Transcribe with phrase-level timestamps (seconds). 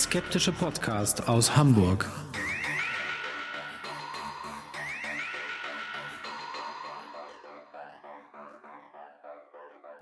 [0.00, 2.08] Skeptische Podcast aus Hamburg.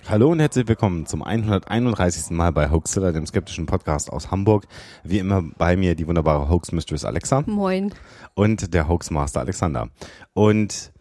[0.09, 2.31] Hallo und herzlich willkommen zum 131.
[2.31, 4.69] Mal bei Hoaxilla, dem skeptischen Podcast aus Hamburg.
[5.03, 7.43] Wie immer bei mir die wunderbare Hoax Mistress Alexa.
[7.47, 7.93] Moin.
[8.35, 9.89] Und der Hoax Master Alexander.
[10.33, 10.93] Und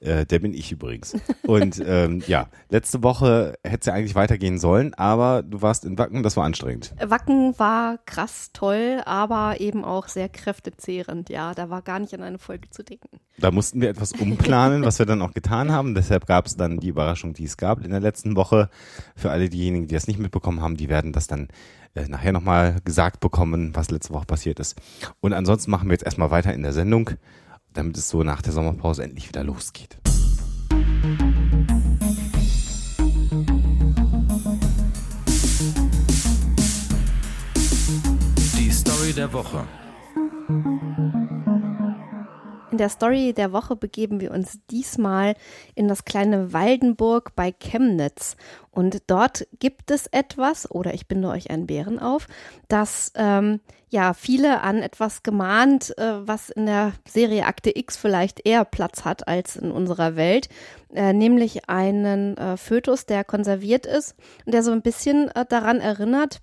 [0.00, 1.14] äh, der bin ich übrigens.
[1.46, 5.98] Und ähm, ja, letzte Woche hätte es ja eigentlich weitergehen sollen, aber du warst in
[5.98, 6.94] Wacken, das war anstrengend.
[7.00, 11.28] Wacken war krass toll, aber eben auch sehr kräftezehrend.
[11.28, 13.20] Ja, da war gar nicht an eine Folge zu denken.
[13.38, 15.94] Da mussten wir etwas umplanen, was wir dann auch getan haben.
[15.94, 18.68] Deshalb gab es dann die Überraschung, die es gab in der letzten Woche.
[19.16, 21.48] Für alle diejenigen, die das nicht mitbekommen haben, die werden das dann
[21.94, 24.80] äh, nachher nochmal gesagt bekommen, was letzte Woche passiert ist.
[25.20, 27.10] Und ansonsten machen wir jetzt erstmal weiter in der Sendung
[27.74, 29.98] damit es so nach der Sommerpause endlich wieder losgeht.
[38.58, 39.64] Die Story der Woche.
[42.70, 45.34] In der Story der Woche begeben wir uns diesmal
[45.74, 48.36] in das kleine Waldenburg bei Chemnitz.
[48.70, 52.28] Und dort gibt es etwas, oder ich binde euch einen Bären auf,
[52.68, 58.46] das ähm, ja viele an etwas gemahnt, äh, was in der Serie Akte X vielleicht
[58.46, 60.48] eher Platz hat als in unserer Welt,
[60.94, 64.14] äh, nämlich einen äh, Fötus, der konserviert ist
[64.46, 66.40] und der so ein bisschen äh, daran erinnert,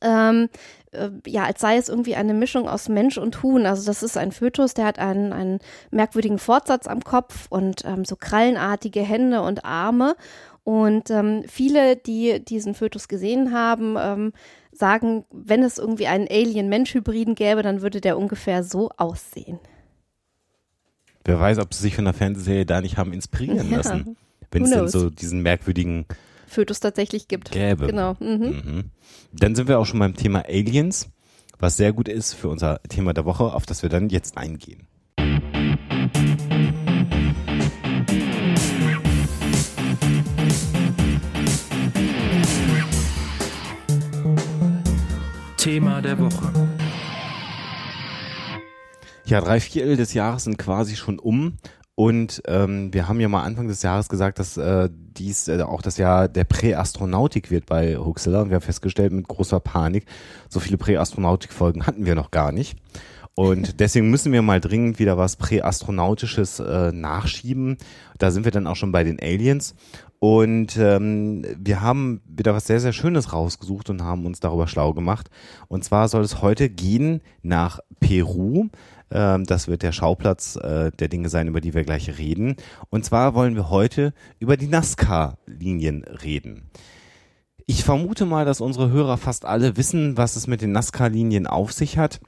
[0.00, 0.48] ähm,
[0.94, 3.66] äh, ja, als sei es irgendwie eine Mischung aus Mensch und Huhn.
[3.66, 5.58] Also das ist ein Fötus, der hat einen, einen
[5.90, 10.16] merkwürdigen Fortsatz am Kopf und ähm, so krallenartige Hände und Arme.
[10.64, 14.32] Und ähm, viele, die diesen Fötus gesehen haben, ähm,
[14.72, 19.58] sagen, wenn es irgendwie einen Alien-Mensch-Hybriden gäbe, dann würde der ungefähr so aussehen.
[21.24, 23.78] Wer weiß, ob sie sich von der Fernsehserie da nicht haben inspirieren ja.
[23.78, 24.16] lassen.
[24.50, 26.06] Wenn es denn so diesen merkwürdigen
[26.54, 27.50] Fötus tatsächlich gibt.
[27.50, 27.88] Gäbe.
[27.88, 28.16] Genau.
[28.20, 28.62] Mhm.
[28.64, 28.90] Mhm.
[29.32, 31.10] Dann sind wir auch schon beim Thema Aliens,
[31.58, 34.86] was sehr gut ist für unser Thema der Woche, auf das wir dann jetzt eingehen.
[45.56, 46.52] Thema der Woche.
[49.24, 51.56] Ja, drei Viertel des Jahres sind quasi schon um
[51.96, 55.80] und ähm, wir haben ja mal Anfang des Jahres gesagt, dass äh, dies äh, auch
[55.80, 58.42] das Jahr der Präastronautik wird bei Huxilla.
[58.42, 60.06] Und wir haben festgestellt mit großer Panik,
[60.48, 62.76] so viele Präastronautik-Folgen hatten wir noch gar nicht.
[63.34, 67.78] Und deswegen müssen wir mal dringend wieder was Präastronautisches äh, nachschieben.
[68.18, 69.74] Da sind wir dann auch schon bei den Aliens.
[70.20, 74.94] Und ähm, wir haben wieder was sehr, sehr Schönes rausgesucht und haben uns darüber schlau
[74.94, 75.28] gemacht.
[75.68, 78.68] Und zwar soll es heute gehen nach Peru.
[79.10, 82.56] Ähm, das wird der Schauplatz äh, der Dinge sein, über die wir gleich reden.
[82.88, 86.70] Und zwar wollen wir heute über die NASCAR-Linien reden.
[87.66, 91.72] Ich vermute mal, dass unsere Hörer fast alle wissen, was es mit den NASCAR-Linien auf
[91.72, 92.20] sich hat.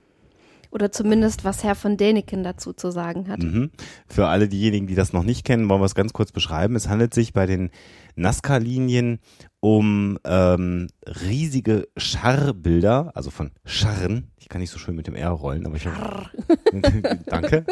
[0.70, 3.40] Oder zumindest, was Herr von Däniken dazu zu sagen hat.
[3.40, 3.70] Mhm.
[4.06, 6.76] Für alle diejenigen, die das noch nicht kennen, wollen wir es ganz kurz beschreiben.
[6.76, 7.70] Es handelt sich bei den
[8.16, 9.20] Nazca-Linien
[9.60, 14.30] um ähm, riesige Scharbilder, also von Scharren.
[14.38, 16.30] Ich kann nicht so schön mit dem R rollen, aber ich habe.
[17.26, 17.64] Danke.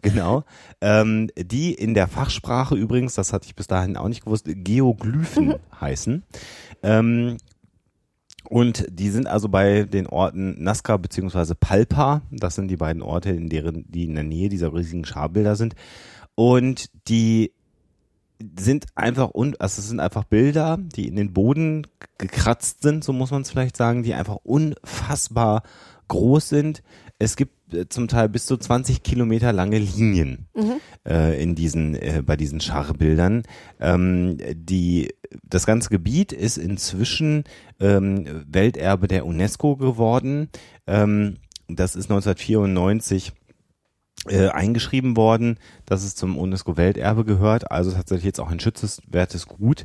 [0.00, 0.44] genau.
[0.80, 5.56] Ähm, die in der Fachsprache übrigens, das hatte ich bis dahin auch nicht gewusst, Geoglyphen
[5.80, 6.22] heißen.
[6.82, 7.36] Ähm,
[8.48, 12.22] und die sind also bei den Orten Nazca beziehungsweise Palpa.
[12.30, 15.74] Das sind die beiden Orte, in deren, die in der Nähe dieser riesigen Scharbilder sind.
[16.34, 17.52] Und die
[18.58, 21.86] sind einfach und also es sind einfach Bilder, die in den Boden
[22.18, 25.62] gekratzt sind, so muss man es vielleicht sagen, die einfach unfassbar
[26.08, 26.82] groß sind.
[27.18, 27.52] Es gibt
[27.88, 30.80] zum Teil bis zu 20 Kilometer lange Linien mhm.
[31.06, 33.42] äh, in diesen äh, bei diesen Scharbildern.
[33.80, 37.44] Ähm, die das ganze Gebiet ist inzwischen
[37.80, 40.48] ähm, Welterbe der UNESCO geworden.
[40.86, 41.36] Ähm,
[41.68, 43.32] das ist 1994
[44.28, 49.84] äh, eingeschrieben worden, dass es zum UNESCO-Welterbe gehört, also tatsächlich jetzt auch ein schützenswertes Gut.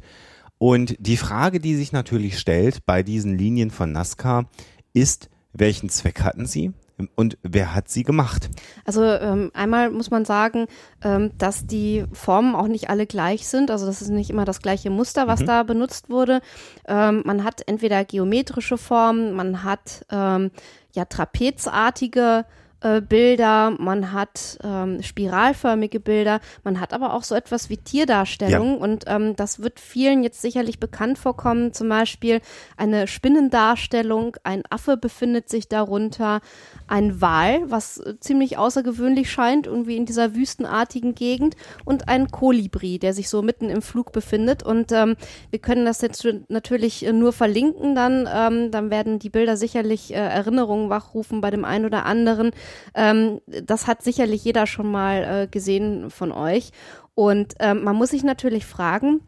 [0.58, 4.46] Und die Frage, die sich natürlich stellt bei diesen Linien von Nazca,
[4.94, 6.74] ist, welchen Zweck hatten sie?
[7.16, 8.50] Und wer hat sie gemacht?
[8.86, 10.68] Also ähm, einmal muss man sagen,
[11.04, 13.72] ähm, dass die Formen auch nicht alle gleich sind.
[13.72, 15.46] Also das ist nicht immer das gleiche Muster, was mhm.
[15.46, 16.42] da benutzt wurde.
[16.88, 20.52] Ähm, man hat entweder geometrische Formen, man hat ähm,
[20.94, 22.46] ja trapezartige
[22.82, 28.78] äh, Bilder, man hat ähm, spiralförmige Bilder, man hat aber auch so etwas wie Tierdarstellungen
[28.78, 28.84] Ja.
[28.84, 31.74] und ähm, das wird vielen jetzt sicherlich bekannt vorkommen.
[31.74, 32.40] Zum Beispiel
[32.78, 36.40] eine Spinnendarstellung, ein Affe befindet sich darunter,
[36.90, 41.56] ein Wal, was äh, ziemlich außergewöhnlich scheint, irgendwie in dieser wüstenartigen Gegend
[41.86, 45.16] und ein Kolibri, der sich so mitten im Flug befindet und ähm,
[45.50, 50.12] wir können das jetzt natürlich äh, nur verlinken dann, ähm, dann werden die Bilder sicherlich
[50.12, 52.52] äh, Erinnerungen wachrufen bei dem einen oder anderen.
[52.96, 56.72] Ähm, das hat sicherlich jeder schon mal äh, gesehen von euch.
[57.16, 59.22] Und ähm, man muss sich natürlich fragen,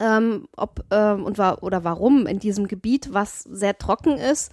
[0.00, 4.50] ähm, ob ähm, und wa oder warum in diesem Gebiet, was sehr trocken ist,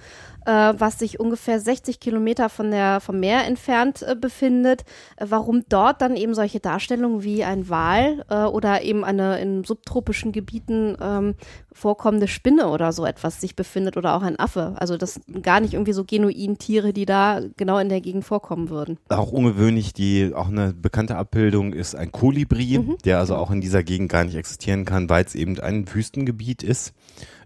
[0.49, 4.83] äh, was sich ungefähr 60 Kilometer von der, vom Meer entfernt äh, befindet,
[5.17, 9.63] äh, warum dort dann eben solche Darstellungen wie ein Wal äh, oder eben eine in
[9.63, 11.35] subtropischen Gebieten ähm,
[11.71, 14.73] vorkommende Spinne oder so etwas sich befindet oder auch ein Affe.
[14.77, 18.25] Also das sind gar nicht irgendwie so genuin Tiere, die da genau in der Gegend
[18.25, 18.97] vorkommen würden.
[19.09, 22.97] Auch ungewöhnlich, die auch eine bekannte Abbildung ist ein Kolibri, Mhm.
[23.05, 26.63] der also auch in dieser Gegend gar nicht existieren kann, weil es eben ein Wüstengebiet
[26.63, 26.93] ist.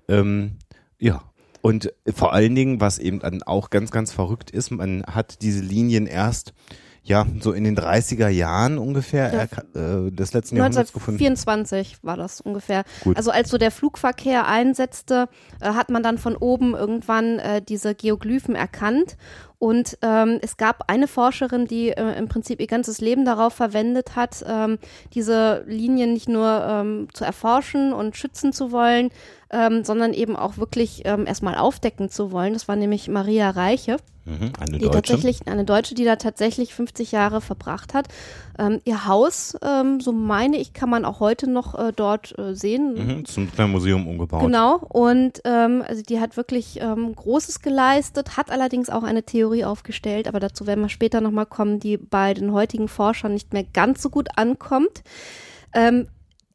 [0.08, 0.54] Ähm,
[1.00, 1.22] ja.
[1.64, 5.64] Und vor allen Dingen, was eben dann auch ganz, ganz verrückt ist, man hat diese
[5.64, 6.54] Linien erst
[7.06, 10.08] ja so in den 30er Jahren ungefähr Ja.
[10.08, 11.20] äh, des letzten Jahrhunderts gefunden.
[11.22, 12.84] 1924 war das ungefähr.
[13.06, 13.16] Gut.
[13.16, 15.30] Also als so der Flugverkehr einsetzte,
[15.62, 19.16] äh, hat man dann von oben irgendwann äh, diese Geoglyphen erkannt.
[19.58, 24.18] Und ähm, es gab eine Forscherin, die äh, im Prinzip ihr ganzes Leben darauf verwendet
[24.18, 24.78] hat, ähm,
[25.14, 29.10] diese Linien nicht nur ähm, zu erforschen und schützen zu wollen,
[29.54, 32.54] ähm, sondern eben auch wirklich ähm, erstmal aufdecken zu wollen.
[32.54, 34.92] Das war nämlich Maria Reiche Mhm, eine die Deutsche.
[34.92, 38.08] tatsächlich, eine Deutsche, die da tatsächlich 50 Jahre verbracht hat.
[38.58, 42.56] Ähm, ihr Haus, ähm, so meine ich, kann man auch heute noch äh, dort äh,
[42.56, 42.94] sehen.
[42.94, 44.42] Mhm, zum kleinen Museum umgebaut.
[44.42, 49.66] Genau, und ähm, also die hat wirklich ähm, Großes geleistet, hat allerdings auch eine Theorie
[49.66, 53.66] aufgestellt, aber dazu werden wir später nochmal kommen, die bei den heutigen Forschern nicht mehr
[53.74, 55.04] ganz so gut ankommt.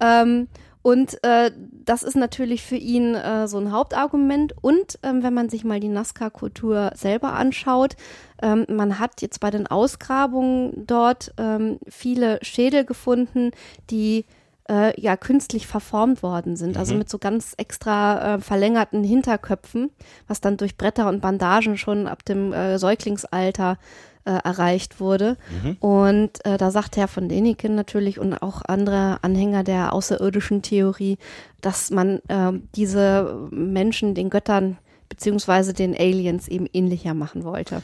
[0.00, 0.48] Ähm,
[0.82, 1.50] und äh,
[1.86, 4.54] das ist natürlich für ihn äh, so ein Hauptargument.
[4.60, 7.96] Und ähm, wenn man sich mal die Nazca-Kultur selber anschaut,
[8.42, 13.52] ähm, man hat jetzt bei den Ausgrabungen dort ähm, viele Schädel gefunden,
[13.90, 14.26] die
[14.68, 19.90] äh, ja künstlich verformt worden sind, also mit so ganz extra äh, verlängerten Hinterköpfen,
[20.26, 23.78] was dann durch Bretter und Bandagen schon ab dem äh, Säuglingsalter
[24.24, 25.36] äh, erreicht wurde.
[25.80, 31.18] Und äh, da sagt Herr von Däniken natürlich und auch andere Anhänger der außerirdischen Theorie,
[31.60, 34.78] dass man äh, diese Menschen den Göttern
[35.10, 37.82] beziehungsweise den Aliens eben ähnlicher machen wollte.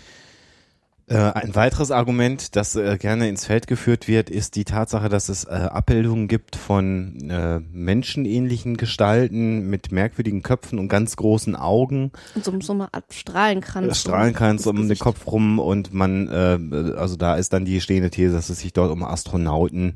[1.11, 5.29] Äh, ein weiteres Argument, das äh, gerne ins Feld geführt wird, ist die Tatsache, dass
[5.29, 12.13] es äh, Abbildungen gibt von äh, menschenähnlichen Gestalten mit merkwürdigen Köpfen und ganz großen Augen.
[12.37, 13.99] Und so, so Art Strahlenkranz.
[13.99, 15.01] Strahlenkranz so um den.
[15.01, 18.73] Kopf rum und man, äh, also da ist dann die stehende These, dass es sich
[18.73, 19.95] dort um Astronauten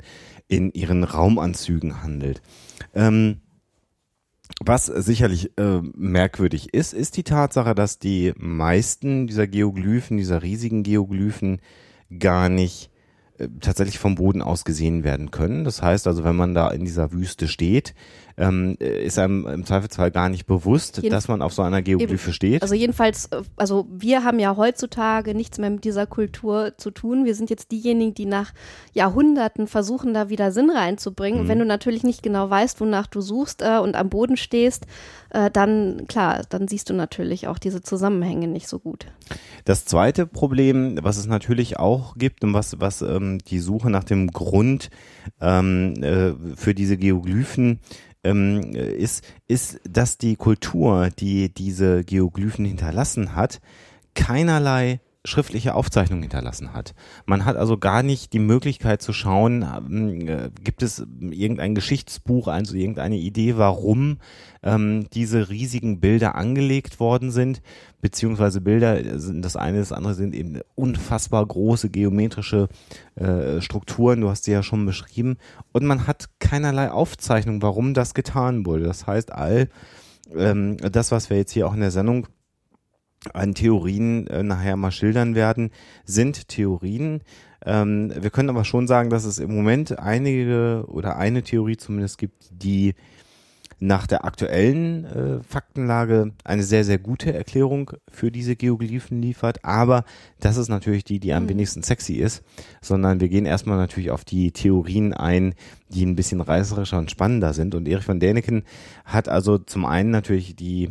[0.48, 2.42] in ihren Raumanzügen handelt.
[2.92, 3.40] Ähm,
[4.64, 10.82] was sicherlich äh, merkwürdig ist, ist die Tatsache, dass die meisten dieser Geoglyphen, dieser riesigen
[10.82, 11.60] Geoglyphen,
[12.18, 12.90] gar nicht
[13.38, 15.64] äh, tatsächlich vom Boden aus gesehen werden können.
[15.64, 17.94] Das heißt also, wenn man da in dieser Wüste steht,
[18.36, 21.82] ähm, äh, ist einem im Zweifelsfall gar nicht bewusst, Jeden- dass man auf so einer
[21.82, 22.62] Geoglyphe steht.
[22.62, 27.24] Also jedenfalls, äh, also wir haben ja heutzutage nichts mehr mit dieser Kultur zu tun.
[27.24, 28.52] Wir sind jetzt diejenigen, die nach
[28.92, 31.40] Jahrhunderten versuchen, da wieder Sinn reinzubringen.
[31.40, 34.86] Und wenn du natürlich nicht genau weißt, wonach du suchst äh, und am Boden stehst,
[35.30, 39.06] äh, dann klar, dann siehst du natürlich auch diese Zusammenhänge nicht so gut.
[39.64, 44.04] Das zweite Problem, was es natürlich auch gibt und was, was ähm, die Suche nach
[44.04, 44.90] dem Grund
[45.40, 47.80] ähm, äh, für diese Geoglyphen
[48.24, 53.60] ähm, ist, ist, dass die Kultur, die diese Geoglyphen hinterlassen hat,
[54.14, 56.94] keinerlei schriftliche Aufzeichnung hinterlassen hat.
[57.24, 62.48] Man hat also gar nicht die Möglichkeit zu schauen, ähm, äh, gibt es irgendein Geschichtsbuch,
[62.48, 64.18] also irgendeine Idee, warum
[64.62, 67.62] ähm, diese riesigen Bilder angelegt worden sind,
[68.02, 72.68] beziehungsweise Bilder sind das eine, das andere sind eben unfassbar große geometrische
[73.14, 75.38] äh, Strukturen, du hast sie ja schon beschrieben,
[75.72, 78.84] und man hat keinerlei Aufzeichnung, warum das getan wurde.
[78.84, 79.70] Das heißt, all
[80.36, 82.26] ähm, das, was wir jetzt hier auch in der Sendung
[83.32, 85.70] an Theorien äh, nachher mal schildern werden,
[86.04, 87.22] sind Theorien.
[87.64, 92.18] Ähm, wir können aber schon sagen, dass es im Moment einige oder eine Theorie zumindest
[92.18, 92.94] gibt, die
[93.80, 99.64] nach der aktuellen äh, Faktenlage eine sehr, sehr gute Erklärung für diese Geoglyphen liefert.
[99.64, 100.04] Aber
[100.40, 101.50] das ist natürlich die, die am mhm.
[101.50, 102.42] wenigsten sexy ist,
[102.80, 105.54] sondern wir gehen erstmal natürlich auf die Theorien ein,
[105.88, 107.74] die ein bisschen reißerischer und spannender sind.
[107.74, 108.64] Und Erich von Däniken
[109.04, 110.90] hat also zum einen natürlich die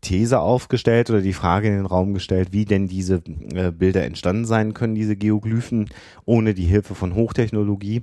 [0.00, 3.22] These aufgestellt oder die Frage in den Raum gestellt, wie denn diese
[3.54, 5.90] äh, Bilder entstanden sein können, diese Geoglyphen,
[6.24, 8.02] ohne die Hilfe von Hochtechnologie.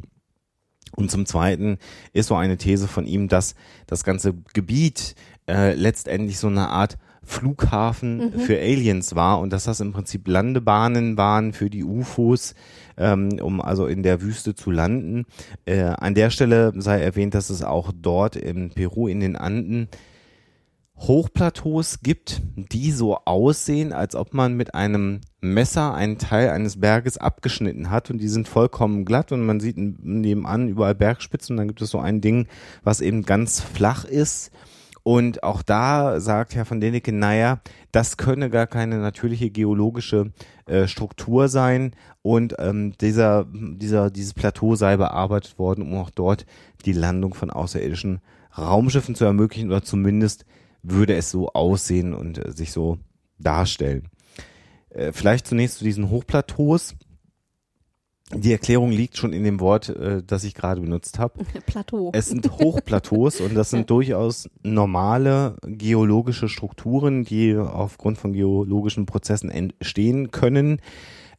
[0.95, 1.77] Und zum Zweiten
[2.13, 3.55] ist so eine These von ihm, dass
[3.87, 5.15] das ganze Gebiet
[5.47, 8.39] äh, letztendlich so eine Art Flughafen mhm.
[8.39, 12.55] für Aliens war und dass das im Prinzip Landebahnen waren für die UFOs,
[12.95, 15.25] ähm, um also in der Wüste zu landen.
[15.65, 19.89] Äh, an der Stelle sei erwähnt, dass es auch dort in Peru in den Anden
[20.99, 27.17] Hochplateaus gibt, die so aussehen, als ob man mit einem Messer einen Teil eines Berges
[27.17, 31.67] abgeschnitten hat und die sind vollkommen glatt und man sieht nebenan überall Bergspitzen und dann
[31.67, 32.47] gibt es so ein Ding,
[32.83, 34.51] was eben ganz flach ist.
[35.03, 37.61] Und auch da sagt Herr von Däniken, naja,
[37.93, 40.33] das könne gar keine natürliche geologische
[40.65, 46.45] äh, Struktur sein und ähm, dieser, dieser, dieses Plateau sei bearbeitet worden, um auch dort
[46.83, 48.19] die Landung von außerirdischen
[48.57, 50.45] Raumschiffen zu ermöglichen oder zumindest
[50.83, 52.97] würde es so aussehen und äh, sich so
[53.37, 54.09] darstellen.
[54.89, 56.95] Äh, vielleicht zunächst zu diesen Hochplateaus.
[58.35, 61.45] Die Erklärung liegt schon in dem Wort, äh, das ich gerade benutzt habe.
[61.65, 62.11] Plateau.
[62.13, 69.49] Es sind Hochplateaus und das sind durchaus normale geologische Strukturen, die aufgrund von geologischen Prozessen
[69.49, 70.81] entstehen können.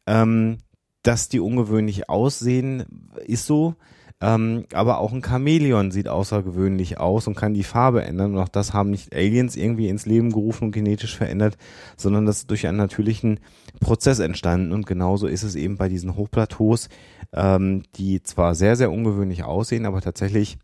[0.07, 0.57] Ähm,
[1.03, 2.85] dass die ungewöhnlich aussehen,
[3.25, 3.75] ist so.
[4.21, 8.35] Ähm, aber auch ein Chamäleon sieht außergewöhnlich aus und kann die Farbe ändern.
[8.35, 11.57] Und auch das haben nicht Aliens irgendwie ins Leben gerufen und genetisch verändert,
[11.95, 13.39] sondern das ist durch einen natürlichen
[13.79, 14.73] Prozess entstanden.
[14.73, 16.89] Und genauso ist es eben bei diesen Hochplateaus,
[17.31, 20.57] ähm, die zwar sehr, sehr ungewöhnlich aussehen, aber tatsächlich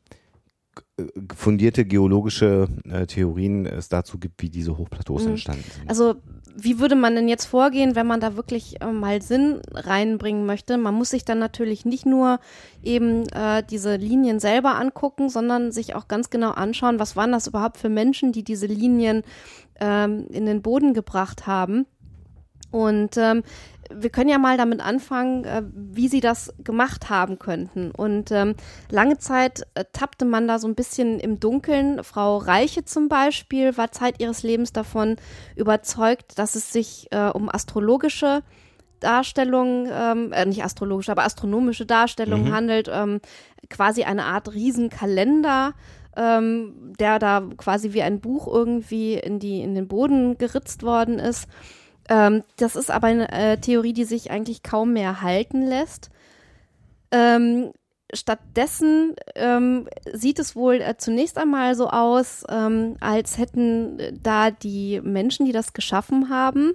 [1.36, 5.32] fundierte geologische äh, Theorien es dazu gibt, wie diese Hochplateaus mhm.
[5.32, 5.90] entstanden sind.
[5.90, 6.16] Also
[6.56, 10.78] wie würde man denn jetzt vorgehen, wenn man da wirklich äh, mal Sinn reinbringen möchte?
[10.78, 12.40] Man muss sich dann natürlich nicht nur
[12.84, 17.48] eben äh, diese Linien selber angucken, sondern sich auch ganz genau anschauen, was waren das
[17.48, 19.24] überhaupt für Menschen, die diese Linien
[19.80, 21.86] ähm, in den Boden gebracht haben.
[22.72, 23.44] Und ähm,
[23.94, 27.92] wir können ja mal damit anfangen, äh, wie sie das gemacht haben könnten.
[27.92, 28.56] Und ähm,
[28.90, 32.04] lange Zeit äh, tappte man da so ein bisschen im Dunkeln.
[32.04, 35.18] Frau Reiche zum Beispiel war Zeit ihres Lebens davon
[35.56, 38.44] überzeugt, dass es sich äh, um astrologische
[39.00, 42.54] Darstellungen, ähm, äh, nicht astrologische, aber astronomische Darstellungen mhm.
[42.54, 43.20] handelt, ähm,
[43.70, 45.74] quasi eine Art Riesenkalender,
[46.16, 51.20] ähm, der da quasi wie ein Buch irgendwie in die in den Boden geritzt worden
[51.20, 51.48] ist.
[52.10, 56.10] Ähm, das ist aber eine äh, Theorie, die sich eigentlich kaum mehr halten lässt.
[57.12, 57.72] Ähm,
[58.14, 64.52] stattdessen ähm, sieht es wohl äh, zunächst einmal so aus, ähm, als hätten äh, da
[64.52, 66.74] die Menschen, die das geschaffen haben,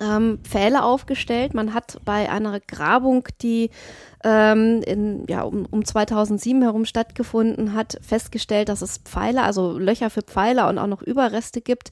[0.00, 1.54] ähm, Pfähle aufgestellt.
[1.54, 3.70] Man hat bei einer Grabung, die
[4.24, 10.10] ähm, in, ja, um, um 2007 herum stattgefunden hat, festgestellt, dass es Pfeiler, also Löcher
[10.10, 11.90] für Pfeiler und auch noch Überreste gibt,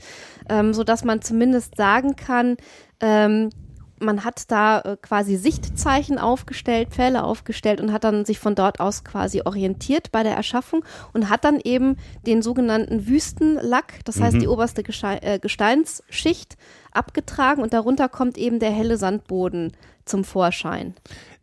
[0.49, 2.57] ähm, so dass man zumindest sagen kann,
[3.01, 3.51] ähm,
[3.99, 8.81] man hat da äh, quasi Sichtzeichen aufgestellt, Pfähle aufgestellt und hat dann sich von dort
[8.81, 11.97] aus quasi orientiert bei der Erschaffung und hat dann eben
[12.27, 14.41] den sogenannten Wüstenlack, das heißt mhm.
[14.41, 16.57] die oberste Geste äh, Gesteinsschicht,
[16.97, 19.73] abgetragen und darunter kommt eben der helle Sandboden
[20.05, 20.95] zum Vorschein.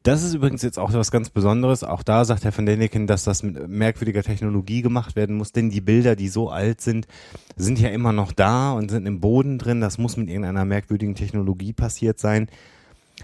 [0.03, 1.85] Das ist übrigens jetzt auch was ganz Besonderes.
[1.85, 5.69] Auch da sagt Herr von Däniken, dass das mit merkwürdiger Technologie gemacht werden muss, denn
[5.69, 7.07] die Bilder, die so alt sind,
[7.55, 9.79] sind ja immer noch da und sind im Boden drin.
[9.79, 12.49] Das muss mit irgendeiner merkwürdigen Technologie passiert sein.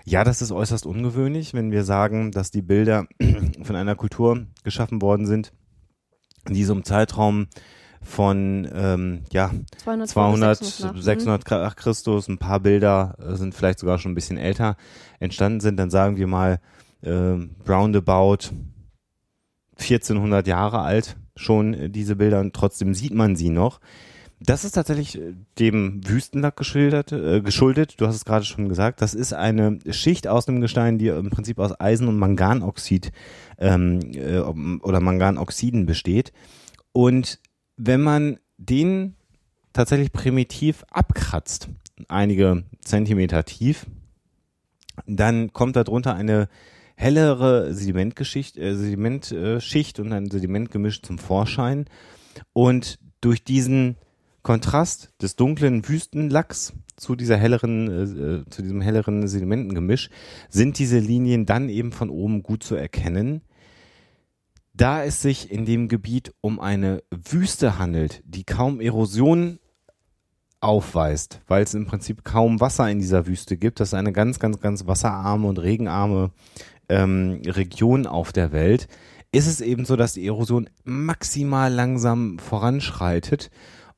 [0.06, 3.08] Ja, das ist äußerst ungewöhnlich, wenn wir sagen, dass die Bilder
[3.62, 5.52] von einer Kultur geschaffen worden sind,
[6.48, 7.48] die so im Zeitraum
[8.10, 9.52] von ähm, ja
[9.84, 14.16] 200, 200 600, 600 nach Christus, ein paar Bilder äh, sind vielleicht sogar schon ein
[14.16, 14.76] bisschen älter
[15.20, 16.60] entstanden sind, dann sagen wir mal
[17.02, 17.36] äh,
[17.68, 18.50] roundabout
[19.78, 23.80] 1400 Jahre alt, schon äh, diese Bilder und trotzdem sieht man sie noch.
[24.42, 27.96] Das ist tatsächlich äh, dem Wüstenlack geschildert, äh, geschuldet.
[28.00, 29.02] Du hast es gerade schon gesagt.
[29.02, 33.12] Das ist eine Schicht aus dem Gestein, die im Prinzip aus Eisen und Manganoxid
[33.60, 36.32] ähm, äh, oder Manganoxiden besteht.
[36.92, 37.40] Und
[37.80, 39.16] wenn man den
[39.72, 41.70] tatsächlich primitiv abkratzt,
[42.10, 43.86] einige Zentimeter tief,
[45.08, 46.50] dann kommt darunter eine
[46.96, 51.86] hellere Sedimentgeschicht, äh, Sedimentschicht und ein Sedimentgemisch zum Vorschein.
[52.52, 53.96] Und durch diesen
[54.44, 60.10] Kontrast des dunklen Wüstenlacks zu dieser helleren, äh, äh, zu diesem helleren Sedimentengemisch
[60.50, 63.42] sind diese Linien dann eben von oben gut zu erkennen.
[64.80, 69.60] Da es sich in dem Gebiet um eine Wüste handelt, die kaum Erosion
[70.62, 73.82] aufweist, weil es im Prinzip kaum Wasser in dieser Wüste gibt.
[73.82, 76.32] Das ist eine ganz, ganz, ganz wasserarme und regenarme
[76.88, 78.88] ähm, Region auf der Welt.
[79.34, 83.52] Ist es eben so, dass die Erosion maximal langsam voranschreitet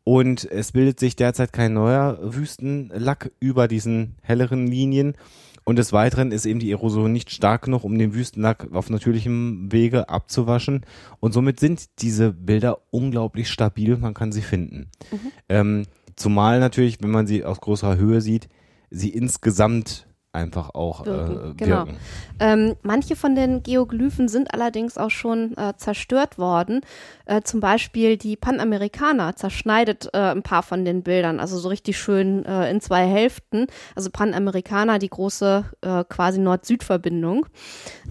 [0.04, 5.14] und es bildet sich derzeit kein neuer Wüstenlack über diesen helleren Linien.
[5.64, 9.72] Und des Weiteren ist eben die Erosion nicht stark genug, um den Wüstenlack auf natürlichem
[9.72, 10.86] Wege abzuwaschen.
[11.20, 13.98] Und somit sind diese Bilder unglaublich stabil.
[13.98, 14.90] Man kann sie finden.
[15.12, 15.32] Mhm.
[15.50, 15.84] Ähm,
[16.16, 18.50] zumal natürlich, wenn man sie aus großer Höhe sieht,
[18.90, 21.52] sie insgesamt einfach auch wirken.
[21.52, 21.78] Äh, genau.
[21.78, 21.98] wirken.
[22.40, 26.82] Ähm, manche von den Geoglyphen sind allerdings auch schon äh, zerstört worden.
[27.26, 31.98] Äh, zum Beispiel die Panamerikaner zerschneidet äh, ein paar von den Bildern, also so richtig
[31.98, 33.68] schön äh, in zwei Hälften.
[33.96, 37.46] Also Panamerikaner, die große äh, quasi Nord-Süd-Verbindung.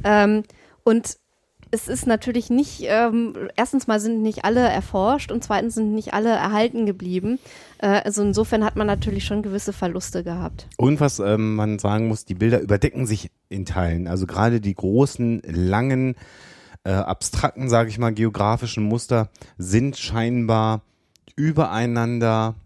[0.04, 0.42] Ähm,
[0.84, 1.16] und
[1.70, 6.12] es ist natürlich nicht, ähm, erstens mal sind nicht alle erforscht und zweitens sind nicht
[6.12, 7.38] alle erhalten geblieben.
[7.78, 10.66] Äh, also insofern hat man natürlich schon gewisse Verluste gehabt.
[10.76, 14.08] Und was ähm, man sagen muss, die Bilder überdecken sich in Teilen.
[14.08, 16.16] Also gerade die großen, langen,
[16.84, 20.82] äh, abstrakten, sage ich mal, geografischen Muster sind scheinbar
[21.36, 22.56] übereinander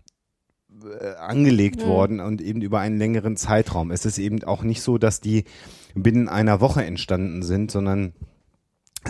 [0.82, 1.88] äh, angelegt mhm.
[1.88, 3.90] worden und eben über einen längeren Zeitraum.
[3.90, 5.44] Es ist eben auch nicht so, dass die
[5.94, 8.14] binnen einer Woche entstanden sind, sondern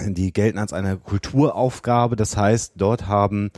[0.09, 2.17] die gelten als eine Kulturaufgabe.
[2.17, 3.51] Das heißt, dort haben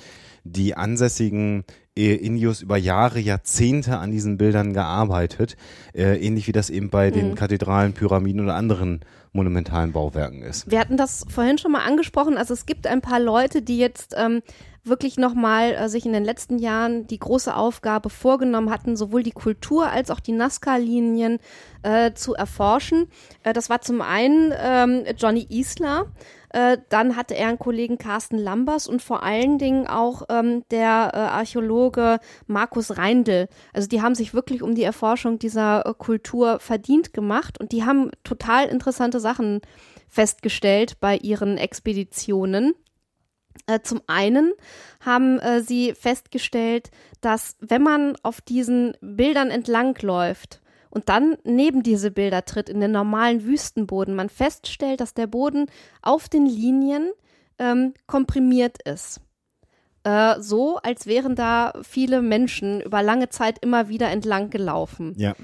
[0.44, 1.64] die ansässigen
[1.96, 5.56] äh, Indios über Jahre, Jahrzehnte an diesen Bildern gearbeitet,
[5.94, 7.14] äh, ähnlich wie das eben bei mhm.
[7.14, 9.00] den Kathedralen, Pyramiden oder anderen
[9.32, 10.70] monumentalen Bauwerken ist.
[10.70, 12.36] Wir hatten das vorhin schon mal angesprochen.
[12.36, 14.42] Also es gibt ein paar Leute, die jetzt ähm,
[14.86, 19.32] wirklich nochmal äh, sich in den letzten Jahren die große Aufgabe vorgenommen hatten, sowohl die
[19.32, 21.38] Kultur als auch die Nazca-Linien
[21.82, 23.08] äh, zu erforschen.
[23.42, 26.06] Äh, das war zum einen ähm, Johnny Isler,
[26.56, 31.10] äh, dann hatte er einen Kollegen Carsten Lambers und vor allen Dingen auch ähm, der
[31.12, 33.48] äh, Archäologe Markus Reindl.
[33.74, 37.84] Also die haben sich wirklich um die Erforschung dieser äh, Kultur verdient gemacht und die
[37.84, 39.60] haben total interessante Sachen
[40.08, 42.74] festgestellt bei ihren Expeditionen.
[43.66, 44.52] Äh, zum einen
[45.00, 46.90] haben äh, sie festgestellt,
[47.20, 52.92] dass wenn man auf diesen Bildern entlangläuft und dann neben diese Bilder tritt in den
[52.92, 55.66] normalen Wüstenboden, man feststellt, dass der Boden
[56.02, 57.12] auf den Linien
[57.58, 59.20] ähm, komprimiert ist.
[60.04, 65.14] Äh, so, als wären da viele Menschen über lange Zeit immer wieder entlang gelaufen.
[65.16, 65.34] Ja.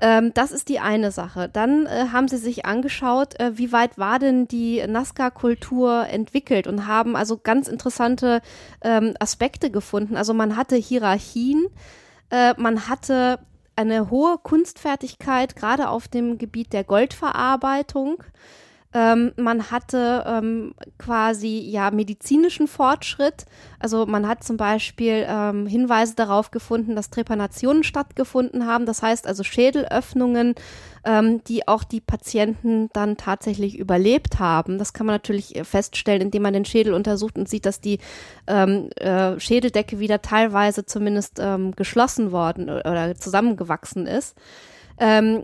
[0.00, 1.48] Ähm, das ist die eine Sache.
[1.48, 6.86] Dann äh, haben sie sich angeschaut, äh, wie weit war denn die Nazca-Kultur entwickelt und
[6.86, 8.40] haben also ganz interessante
[8.82, 10.16] ähm, Aspekte gefunden.
[10.16, 11.66] Also man hatte Hierarchien,
[12.30, 13.38] äh, man hatte
[13.76, 18.22] eine hohe Kunstfertigkeit, gerade auf dem Gebiet der Goldverarbeitung.
[18.96, 23.44] Ähm, man hatte ähm, quasi ja medizinischen Fortschritt.
[23.80, 28.86] Also man hat zum Beispiel ähm, Hinweise darauf gefunden, dass Trepanationen stattgefunden haben.
[28.86, 30.54] Das heißt also Schädelöffnungen,
[31.04, 34.78] ähm, die auch die Patienten dann tatsächlich überlebt haben.
[34.78, 37.98] Das kann man natürlich äh, feststellen, indem man den Schädel untersucht und sieht, dass die
[38.46, 44.36] ähm, äh, Schädeldecke wieder teilweise zumindest ähm, geschlossen worden oder zusammengewachsen ist.
[44.98, 45.42] Ähm,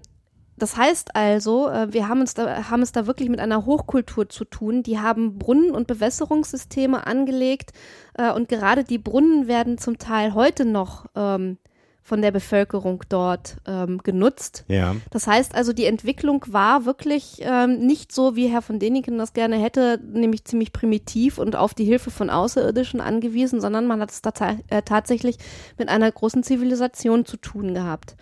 [0.60, 4.28] das heißt also, äh, wir haben, uns da, haben es da wirklich mit einer Hochkultur
[4.28, 4.82] zu tun.
[4.82, 7.72] Die haben Brunnen- und Bewässerungssysteme angelegt
[8.14, 11.58] äh, und gerade die Brunnen werden zum Teil heute noch ähm,
[12.02, 14.64] von der Bevölkerung dort ähm, genutzt.
[14.68, 14.96] Ja.
[15.10, 19.32] Das heißt also, die Entwicklung war wirklich ähm, nicht so, wie Herr von Deniken das
[19.32, 24.10] gerne hätte, nämlich ziemlich primitiv und auf die Hilfe von Außerirdischen angewiesen, sondern man hat
[24.10, 24.22] es
[24.70, 25.36] äh, tatsächlich
[25.78, 28.16] mit einer großen Zivilisation zu tun gehabt.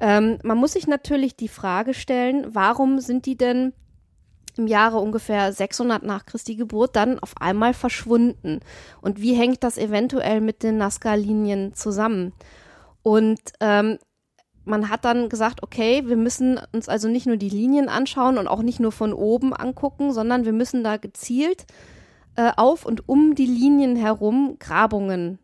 [0.00, 3.74] Ähm, man muss sich natürlich die Frage stellen, warum sind die denn
[4.56, 8.60] im Jahre ungefähr 600 nach Christi Geburt dann auf einmal verschwunden?
[9.02, 12.32] Und wie hängt das eventuell mit den Nazca-Linien zusammen?
[13.02, 13.98] Und ähm,
[14.64, 18.48] man hat dann gesagt, okay, wir müssen uns also nicht nur die Linien anschauen und
[18.48, 21.66] auch nicht nur von oben angucken, sondern wir müssen da gezielt
[22.36, 25.38] äh, auf und um die Linien herum Grabungen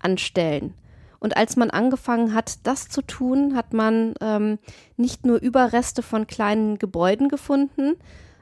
[0.00, 0.74] anstellen.
[1.20, 4.58] Und als man angefangen hat, das zu tun, hat man ähm,
[4.96, 7.96] nicht nur Überreste von kleinen Gebäuden gefunden,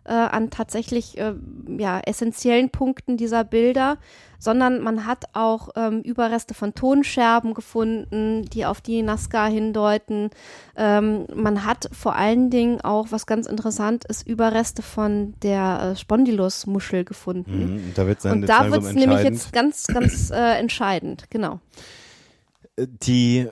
[0.08, 1.34] äh, an tatsächlich äh,
[1.76, 3.98] ja, essentiellen Punkten dieser Bilder,
[4.38, 10.30] sondern man hat auch ähm, Überreste von Tonscherben gefunden, die auf die Nazca hindeuten.
[10.76, 15.96] Ähm, man hat vor allen Dingen auch, was ganz interessant ist, Überreste von der äh,
[15.96, 17.74] Spondylus-Muschel gefunden.
[17.74, 21.60] Mhm, da wird Und da wird es nämlich jetzt ganz, ganz äh, entscheidend, genau.
[22.86, 23.48] Die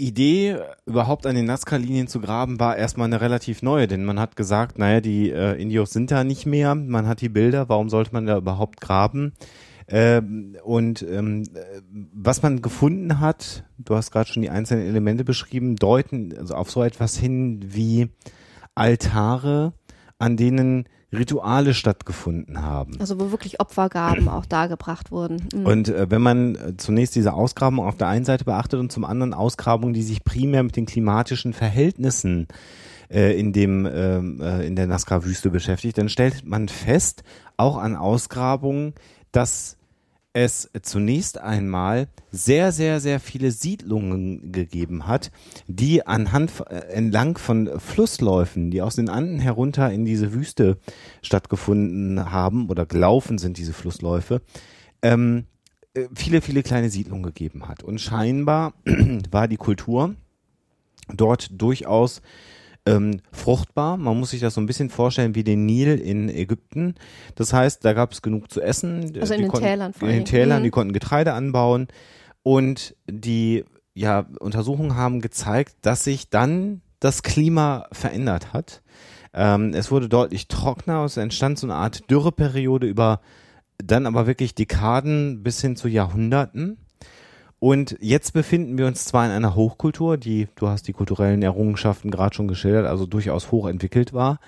[0.00, 0.56] Idee,
[0.86, 4.78] überhaupt an den Nazca-Linien zu graben, war erstmal eine relativ neue, denn man hat gesagt,
[4.78, 8.26] naja, die äh, Indios sind da nicht mehr, man hat die Bilder, warum sollte man
[8.26, 9.34] da überhaupt graben?
[9.88, 11.44] Ähm, und ähm,
[12.14, 16.70] was man gefunden hat, du hast gerade schon die einzelnen Elemente beschrieben, deuten also auf
[16.70, 18.08] so etwas hin wie
[18.74, 19.74] Altare,
[20.18, 23.00] an denen Rituale stattgefunden haben.
[23.00, 25.48] Also wo wirklich Opfergaben auch dargebracht wurden.
[25.52, 25.66] Mhm.
[25.66, 29.04] Und äh, wenn man äh, zunächst diese Ausgrabung auf der einen Seite beachtet und zum
[29.04, 32.46] anderen Ausgrabungen, die sich primär mit den klimatischen Verhältnissen
[33.10, 37.24] äh, in dem ähm, äh, in der Nazca-Wüste beschäftigt, dann stellt man fest,
[37.56, 38.94] auch an Ausgrabungen,
[39.32, 39.76] dass
[40.32, 45.32] es zunächst einmal sehr, sehr, sehr viele Siedlungen gegeben hat,
[45.66, 50.78] die anhand äh, entlang von Flussläufen, die aus den Anden herunter in diese Wüste
[51.22, 54.40] stattgefunden haben oder gelaufen sind, diese Flussläufe,
[55.02, 55.46] ähm,
[55.94, 57.82] äh, viele, viele kleine Siedlungen gegeben hat.
[57.82, 58.74] Und scheinbar
[59.30, 60.14] war die Kultur
[61.12, 62.22] dort durchaus
[62.96, 63.96] ähm, fruchtbar.
[63.96, 66.94] Man muss sich das so ein bisschen vorstellen wie den Nil in Ägypten.
[67.34, 69.12] Das heißt, da gab es genug zu essen.
[69.20, 70.24] Also in die den konnten, Tälern vor In den.
[70.24, 70.64] Tälern, Mhm.
[70.64, 71.88] die konnten Getreide anbauen.
[72.42, 78.82] Und die ja, Untersuchungen haben gezeigt, dass sich dann das Klima verändert hat.
[79.32, 83.20] Ähm, es wurde deutlich trockener, es entstand so eine Art Dürreperiode über
[83.82, 86.78] dann aber wirklich Dekaden bis hin zu Jahrhunderten.
[87.60, 92.10] Und jetzt befinden wir uns zwar in einer Hochkultur, die, du hast die kulturellen Errungenschaften
[92.10, 94.40] gerade schon geschildert, also durchaus hochentwickelt war,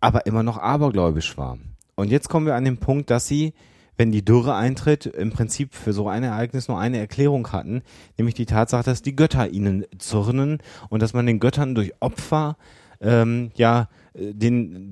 [0.00, 1.58] aber immer noch abergläubisch war.
[1.94, 3.54] Und jetzt kommen wir an den Punkt, dass sie,
[3.96, 7.82] wenn die Dürre eintritt, im Prinzip für so ein Ereignis nur eine Erklärung hatten,
[8.18, 10.58] nämlich die Tatsache, dass die Götter ihnen zürnen
[10.90, 12.56] und dass man den Göttern durch Opfer
[13.00, 14.90] ähm, ja äh, den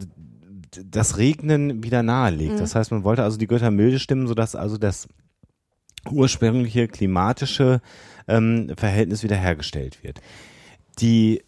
[0.87, 2.55] das Regnen wieder nahelegt.
[2.55, 2.59] Mhm.
[2.59, 5.09] Das heißt, man wollte also die Götter milde stimmen, sodass also das
[6.11, 7.81] ursprüngliche klimatische
[8.29, 10.21] ähm, Verhältnis wiederhergestellt wird.
[10.99, 11.43] Die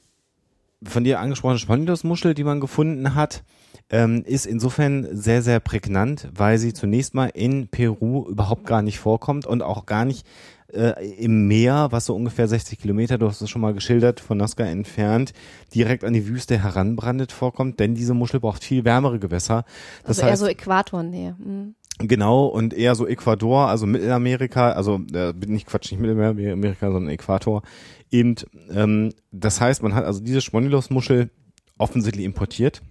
[0.82, 3.42] von dir angesprochene Spondylus-Muschel, die man gefunden hat,
[3.90, 8.98] ähm, ist insofern sehr, sehr prägnant, weil sie zunächst mal in Peru überhaupt gar nicht
[8.98, 10.26] vorkommt und auch gar nicht
[10.72, 14.38] äh, im Meer, was so ungefähr 60 Kilometer, du hast es schon mal geschildert, von
[14.38, 15.32] Nazca entfernt,
[15.74, 19.64] direkt an die Wüste heranbrandet vorkommt, denn diese Muschel braucht viel wärmere Gewässer.
[20.02, 21.36] Das Also eher heißt, so Äquatornähe.
[21.38, 21.74] Mhm.
[21.98, 27.62] Genau, und eher so Ecuador, also Mittelamerika, also äh, nicht Quatsch, nicht Mittelamerika, sondern Äquator.
[28.10, 28.34] Eben,
[28.70, 31.30] ähm, das heißt, man hat also diese Spondylus-Muschel
[31.78, 32.82] offensichtlich importiert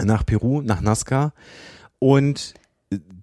[0.00, 1.32] nach Peru, nach Nazca.
[1.98, 2.54] Und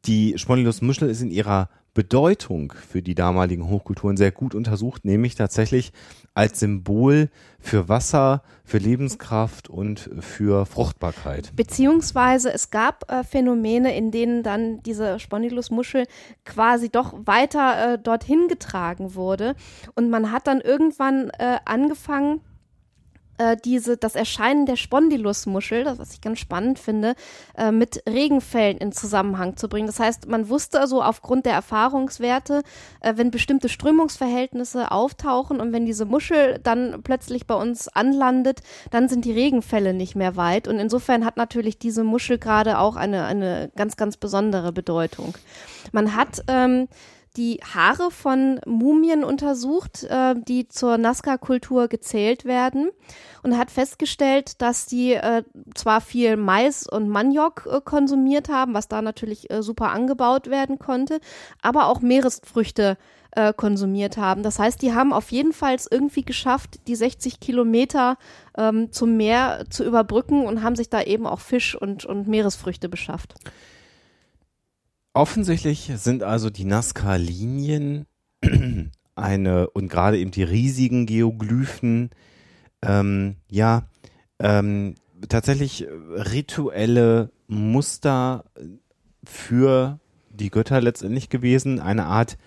[0.06, 5.92] die Spondylus-Muschel ist in ihrer Bedeutung für die damaligen Hochkulturen sehr gut untersucht, nämlich tatsächlich
[6.34, 11.52] als Symbol für Wasser, für Lebenskraft und für Fruchtbarkeit.
[11.56, 16.06] Beziehungsweise es gab äh, Phänomene, in denen dann diese Spondylus-Muschel
[16.46, 19.56] quasi doch weiter äh, dorthin getragen wurde.
[19.96, 22.42] Und man hat dann irgendwann äh, angefangen,
[23.40, 27.16] äh, diese, das Erscheinen der Spondylus-Muschel, das was ich ganz spannend finde,
[27.58, 29.88] äh, mit Regenfällen in Zusammenhang zu bringen.
[29.88, 32.62] Das heißt, man wusste also aufgrund der Erfahrungswerte,
[33.00, 38.60] äh, wenn bestimmte Strömungsverhältnisse auftauchen und wenn diese Muschel dann plötzlich bei uns anlandet,
[38.92, 40.68] dann sind die Regenfälle nicht mehr weit.
[40.68, 45.34] Und insofern hat natürlich diese Muschel gerade auch eine, eine ganz, ganz besondere Bedeutung.
[45.92, 46.88] Man hat ähm,
[47.40, 52.90] die Haare von Mumien untersucht, äh, die zur Nazca-Kultur gezählt werden
[53.44, 58.90] und hat festgestellt, dass die äh, zwar viel Mais und Maniok äh, konsumiert haben, was
[58.90, 61.22] da natürlich äh, super angebaut werden konnte,
[61.62, 62.98] aber auch Meeresfrüchte
[63.32, 64.44] äh, konsumiert haben.
[64.44, 68.18] Das heißt, die haben auf jeden Fall irgendwie geschafft, die 60 Kilometer
[68.58, 72.90] ähm, zum Meer zu überbrücken und haben sich da eben auch Fisch und, und Meeresfrüchte
[72.90, 73.36] beschafft.
[75.14, 78.06] Offensichtlich sind also die Nazca-Linien
[79.16, 82.12] eine und gerade eben die riesigen Geoglyphen
[82.82, 83.88] ähm, ja
[84.40, 84.96] ähm,
[85.28, 88.46] tatsächlich rituelle Muster
[89.24, 92.38] für die Götter letztendlich gewesen, eine Art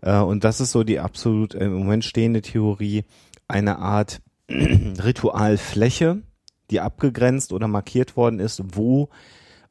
[0.00, 3.04] äh, und das ist so die absolut im Moment stehende Theorie,
[3.48, 6.22] eine Art Ritualfläche,
[6.70, 9.08] die abgegrenzt oder markiert worden ist, wo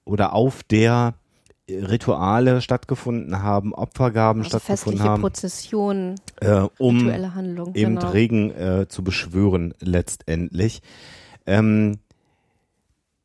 [0.04, 1.16] oder auf der
[1.76, 7.76] Rituale stattgefunden haben, Opfergaben Also stattgefunden festliche haben, Prozessionen, äh, um rituelle Handlungen.
[7.76, 8.10] eben genau.
[8.10, 10.82] Regen äh, zu beschwören letztendlich.
[11.46, 12.00] Ähm,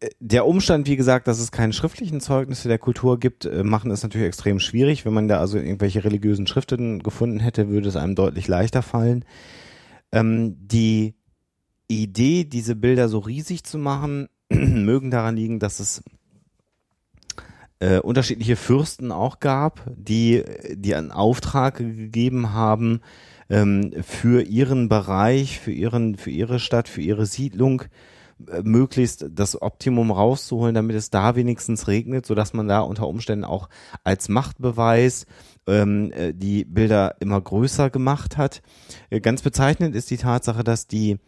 [0.00, 3.90] äh, der Umstand, wie gesagt, dass es keine schriftlichen Zeugnisse der Kultur gibt, äh, machen
[3.90, 5.04] es natürlich extrem schwierig.
[5.04, 9.24] Wenn man da also irgendwelche religiösen Schriften gefunden hätte, würde es einem deutlich leichter fallen.
[10.12, 11.14] Ähm, die
[11.88, 16.02] Idee, diese Bilder so riesig zu machen, mögen daran liegen, dass es
[17.80, 23.00] äh, unterschiedliche Fürsten auch gab, die, die einen Auftrag gegeben haben,
[23.50, 27.82] ähm, für ihren Bereich, für ihren, für ihre Stadt, für ihre Siedlung
[28.46, 33.06] äh, möglichst das Optimum rauszuholen, damit es da wenigstens regnet, so dass man da unter
[33.06, 33.68] Umständen auch
[34.04, 35.26] als Machtbeweis
[35.66, 38.62] ähm, äh, die Bilder immer größer gemacht hat.
[39.10, 41.18] Äh, ganz bezeichnend ist die Tatsache, dass die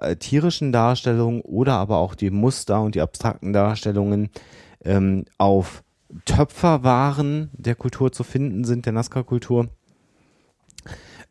[0.00, 4.30] äh, tierischen Darstellungen oder aber auch die Muster und die abstrakten Darstellungen
[4.84, 5.83] ähm, auf
[6.24, 9.68] Töpferwaren der Kultur zu finden sind, der Nazca-Kultur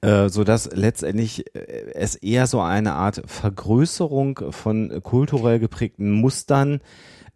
[0.02, 6.82] äh, so dass letztendlich äh, es eher so eine Art Vergrößerung von kulturell geprägten Mustern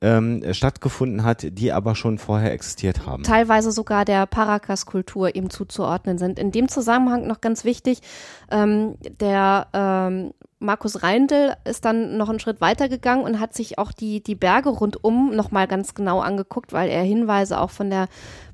[0.01, 3.23] ähm, stattgefunden hat, die aber schon vorher existiert haben.
[3.23, 6.37] teilweise sogar der Paracas-Kultur ihm zuzuordnen sind.
[6.37, 8.01] In dem Zusammenhang noch ganz wichtig,
[8.51, 13.77] ähm, der ähm, Markus Reindl ist dann noch einen Schritt weiter gegangen und hat sich
[13.77, 18.07] auch die, die Berge rundum nochmal ganz genau angeguckt, weil er Hinweise auch von der,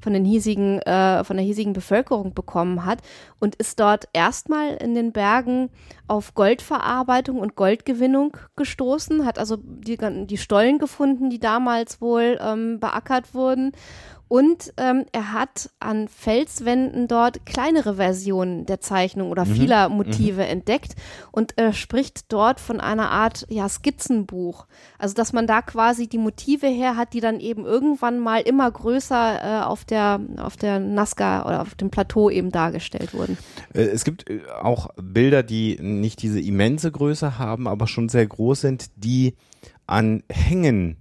[0.04, 3.00] von den hiesigen, äh, von der hiesigen Bevölkerung bekommen hat
[3.40, 5.70] und ist dort erstmal in den Bergen
[6.08, 12.80] auf Goldverarbeitung und Goldgewinnung gestoßen, hat also die, die Stollen gefunden, die damals wohl ähm,
[12.80, 13.72] beackert wurden.
[14.34, 20.96] Und ähm, er hat an Felswänden dort kleinere Versionen der Zeichnung oder vieler Motive entdeckt
[21.32, 24.66] und äh, spricht dort von einer Art ja, Skizzenbuch.
[24.98, 28.72] Also dass man da quasi die Motive her hat, die dann eben irgendwann mal immer
[28.72, 33.38] größer äh, auf der auf der Nazca oder auf dem Plateau eben dargestellt wurden.
[33.74, 38.26] Äh, Es gibt äh, auch Bilder, die nicht diese immense Größe haben, aber schon sehr
[38.26, 39.36] groß sind, die
[39.86, 40.98] an Hängen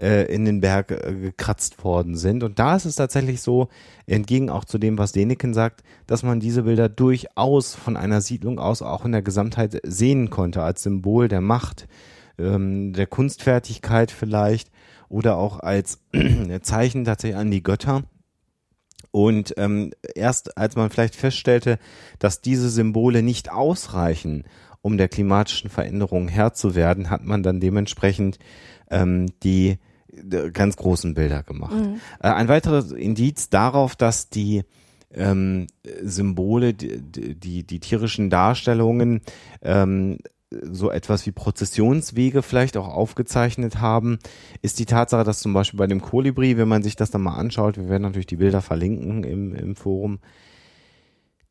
[0.00, 2.42] äh, in den Berg gekratzt worden sind.
[2.42, 3.68] Und da ist es tatsächlich so,
[4.06, 8.58] entgegen auch zu dem, was Deniken sagt, dass man diese Bilder durchaus von einer Siedlung
[8.58, 11.88] aus auch in der Gesamtheit sehen konnte, als Symbol der Macht,
[12.38, 14.70] ähm, der Kunstfertigkeit vielleicht
[15.08, 16.00] oder auch als
[16.62, 18.02] Zeichen tatsächlich an die Götter.
[19.16, 21.78] Und ähm, erst als man vielleicht feststellte,
[22.18, 24.44] dass diese Symbole nicht ausreichen,
[24.82, 28.38] um der klimatischen Veränderung Herr zu werden, hat man dann dementsprechend
[28.90, 29.78] ähm, die
[30.12, 31.72] äh, ganz großen Bilder gemacht.
[32.20, 34.64] Äh, ein weiteres Indiz darauf, dass die
[35.14, 35.66] ähm,
[36.02, 39.22] Symbole, die, die, die tierischen Darstellungen
[39.62, 40.18] ähm,
[40.50, 44.18] so etwas wie Prozessionswege vielleicht auch aufgezeichnet haben,
[44.62, 47.34] ist die Tatsache, dass zum Beispiel bei dem Kolibri, wenn man sich das dann mal
[47.34, 50.20] anschaut, wir werden natürlich die Bilder verlinken im, im Forum,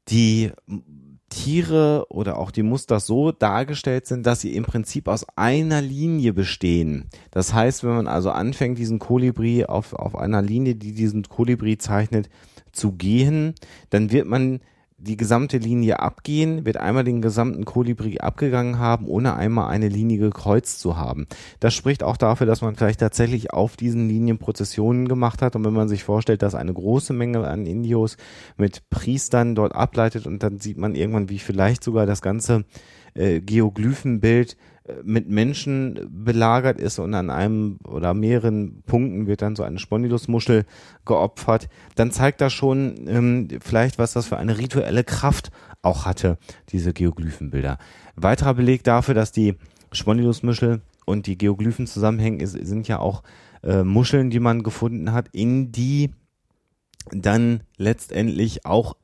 [0.08, 0.52] die
[1.30, 6.34] Tiere oder auch die Muster so dargestellt sind, dass sie im Prinzip aus einer Linie
[6.34, 7.10] bestehen.
[7.32, 11.78] Das heißt, wenn man also anfängt, diesen Kolibri auf, auf einer Linie, die diesen Kolibri
[11.78, 12.30] zeichnet,
[12.72, 13.56] zu gehen,
[13.90, 14.62] dann wird man
[14.98, 20.18] die gesamte Linie abgehen, wird einmal den gesamten Kolibri abgegangen haben, ohne einmal eine Linie
[20.18, 21.28] gekreuzt zu haben.
[21.60, 25.56] Das spricht auch dafür, dass man vielleicht tatsächlich auf diesen Linien Prozessionen gemacht hat.
[25.56, 28.16] Und wenn man sich vorstellt, dass eine große Menge an Indios
[28.56, 32.64] mit Priestern dort ableitet und dann sieht man irgendwann, wie vielleicht sogar das ganze
[33.16, 34.56] äh, Geoglyphenbild
[35.04, 40.66] mit Menschen belagert ist und an einem oder mehreren Punkten wird dann so eine Spondylusmuschel
[41.06, 46.38] geopfert, dann zeigt das schon ähm, vielleicht, was das für eine rituelle Kraft auch hatte,
[46.70, 47.80] diese Geoglyphenbilder.
[48.16, 49.56] Weiterer Beleg dafür, dass die
[49.92, 53.24] Spondylusmuschel und die Geoglyphen zusammenhängen, ist, sind ja auch
[53.64, 56.12] äh, Muscheln, die man gefunden hat, in die
[57.12, 58.96] dann letztendlich auch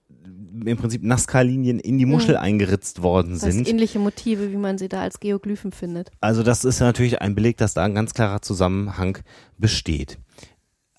[0.66, 3.68] im Prinzip Nazca-Linien in die Muschel eingeritzt worden Das heißt, sind.
[3.68, 6.12] ähnliche Motive, wie man sie da als Geoglyphen findet.
[6.22, 9.18] Also das ist natürlich ein Beleg, dass da ein ganz klarer Zusammenhang
[9.58, 10.18] besteht.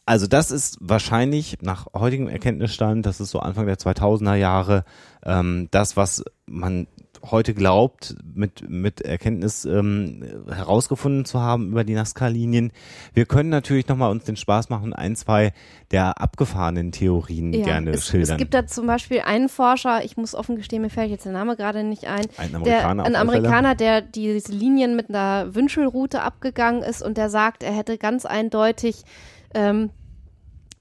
[0.05, 4.85] Also das ist wahrscheinlich nach heutigem Erkenntnisstand, das ist so Anfang der 2000er Jahre,
[5.25, 6.89] ähm, das, was man
[7.31, 12.73] heute glaubt, mit, mit Erkenntnis ähm, herausgefunden zu haben über die Nazca-Linien.
[13.15, 15.53] Wir können natürlich nochmal uns den Spaß machen, ein, zwei
[15.91, 18.33] der abgefahrenen Theorien gerne es, schildern.
[18.33, 21.33] es gibt da zum Beispiel einen Forscher, ich muss offen gestehen, mir fällt jetzt der
[21.33, 22.27] Name gerade nicht ein.
[22.37, 23.17] Ein der, Amerikaner auf ein.
[23.17, 28.27] Amerikaner, der diese Linien mit einer Wünschelroute abgegangen ist und der sagt, er hätte ganz
[28.27, 29.05] eindeutig
[29.55, 29.91] ähm,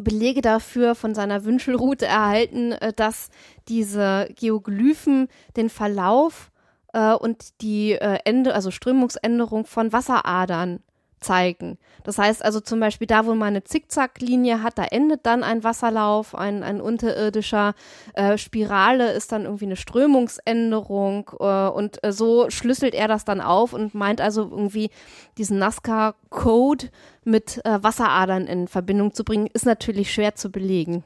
[0.01, 3.29] Belege dafür von seiner Wünschelroute erhalten, äh, dass
[3.67, 6.51] diese Geoglyphen den Verlauf
[6.93, 10.81] äh, und die äh, Ende, also Strömungsänderung von Wasseradern
[11.21, 11.77] zeigen.
[12.03, 15.63] Das heißt also zum Beispiel da, wo man eine Zickzacklinie hat, da endet dann ein
[15.63, 17.75] Wasserlauf, ein, ein unterirdischer.
[18.13, 23.39] Äh, Spirale ist dann irgendwie eine Strömungsänderung äh, und äh, so schlüsselt er das dann
[23.39, 24.89] auf und meint also irgendwie
[25.37, 26.89] diesen Nazca-Code
[27.23, 31.03] mit äh, Wasseradern in Verbindung zu bringen, ist natürlich schwer zu belegen.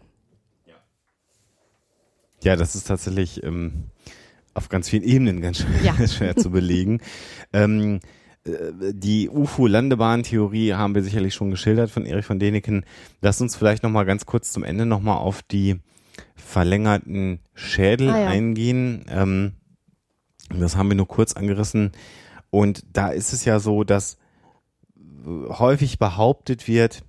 [2.42, 3.90] Ja, das ist tatsächlich ähm,
[4.54, 6.08] auf ganz vielen Ebenen ganz schwer, ja.
[6.08, 7.02] schwer zu belegen.
[7.52, 8.00] ähm, äh,
[8.46, 12.86] die UFO-Landebahn-Theorie haben wir sicherlich schon geschildert von Erich von Däniken.
[13.22, 15.80] Lass uns vielleicht noch mal ganz kurz zum Ende noch mal auf die
[16.36, 18.28] verlängerten Schädel ah, ja.
[18.28, 19.04] eingehen.
[19.10, 19.54] Ähm,
[20.50, 21.92] das haben wir nur kurz angerissen.
[22.52, 24.18] Und da ist es ja so, dass
[25.26, 27.04] häufig behauptet wird,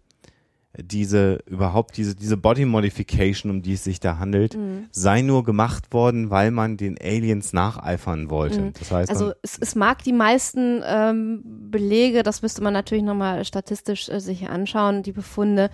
[0.82, 4.86] diese überhaupt diese diese Body Modification, um die es sich da handelt, mhm.
[4.90, 8.60] sei nur gemacht worden, weil man den Aliens nacheifern wollte.
[8.60, 8.72] Mhm.
[8.78, 13.44] Das heißt, also es, es mag die meisten ähm, Belege, das müsste man natürlich nochmal
[13.44, 15.70] statistisch äh, sich anschauen, die Befunde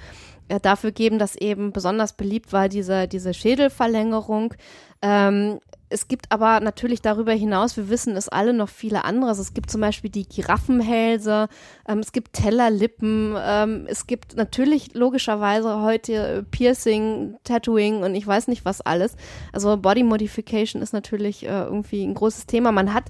[0.49, 4.55] äh, dafür geben, dass eben besonders beliebt war diese diese Schädelverlängerung.
[5.03, 5.59] Ähm,
[5.93, 9.29] es gibt aber natürlich darüber hinaus, wir wissen es alle, noch viele andere.
[9.29, 11.49] Also es gibt zum Beispiel die Giraffenhälse,
[11.87, 18.49] ähm, es gibt Tellerlippen, ähm, es gibt natürlich logischerweise heute Piercing, Tattooing und ich weiß
[18.49, 19.17] nicht was alles.
[19.53, 22.73] Also Body Modification ist natürlich äh, irgendwie ein großes Thema.
[22.73, 23.05] Man hat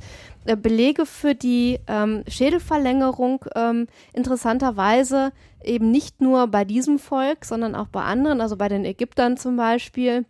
[0.44, 7.74] äh, Belege für die ähm, Schädelverlängerung ähm, interessanterweise eben nicht nur bei diesem Volk, sondern
[7.76, 10.24] auch bei anderen, also bei den Ägyptern zum Beispiel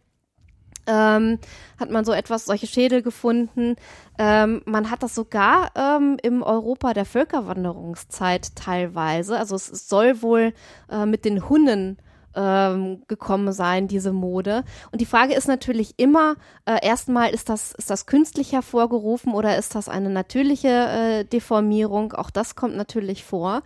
[0.87, 1.39] ähm,
[1.79, 3.77] hat man so etwas, solche Schädel gefunden.
[4.19, 9.39] Ähm, man hat das sogar ähm, im Europa der Völkerwanderungszeit teilweise.
[9.39, 10.53] Also es soll wohl
[10.91, 11.99] äh, mit den Hunnen
[12.35, 14.65] ähm, gekommen sein, diese Mode.
[14.91, 19.59] Und die Frage ist natürlich immer, äh, erstmal, ist das, ist das künstlich hervorgerufen oder
[19.59, 22.13] ist das eine natürliche äh, Deformierung?
[22.13, 23.63] Auch das kommt natürlich vor.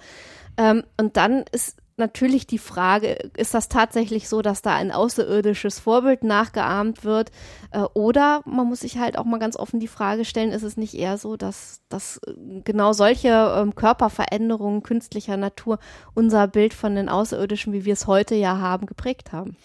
[0.57, 5.79] Ähm, und dann ist natürlich die Frage, ist das tatsächlich so, dass da ein außerirdisches
[5.79, 7.31] Vorbild nachgeahmt wird?
[7.71, 10.77] Äh, oder man muss sich halt auch mal ganz offen die Frage stellen, ist es
[10.77, 15.79] nicht eher so, dass, dass äh, genau solche ähm, Körperveränderungen künstlicher Natur
[16.15, 19.57] unser Bild von den Außerirdischen, wie wir es heute ja haben, geprägt haben?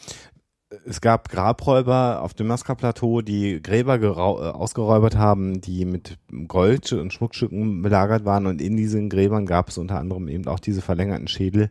[0.85, 6.17] es gab Grabräuber auf dem Nazca-Plateau, die Gräber äh, ausgeräubert haben, die mit
[6.47, 10.59] Gold und Schmuckstücken belagert waren und in diesen Gräbern gab es unter anderem eben auch
[10.59, 11.69] diese verlängerten Schädel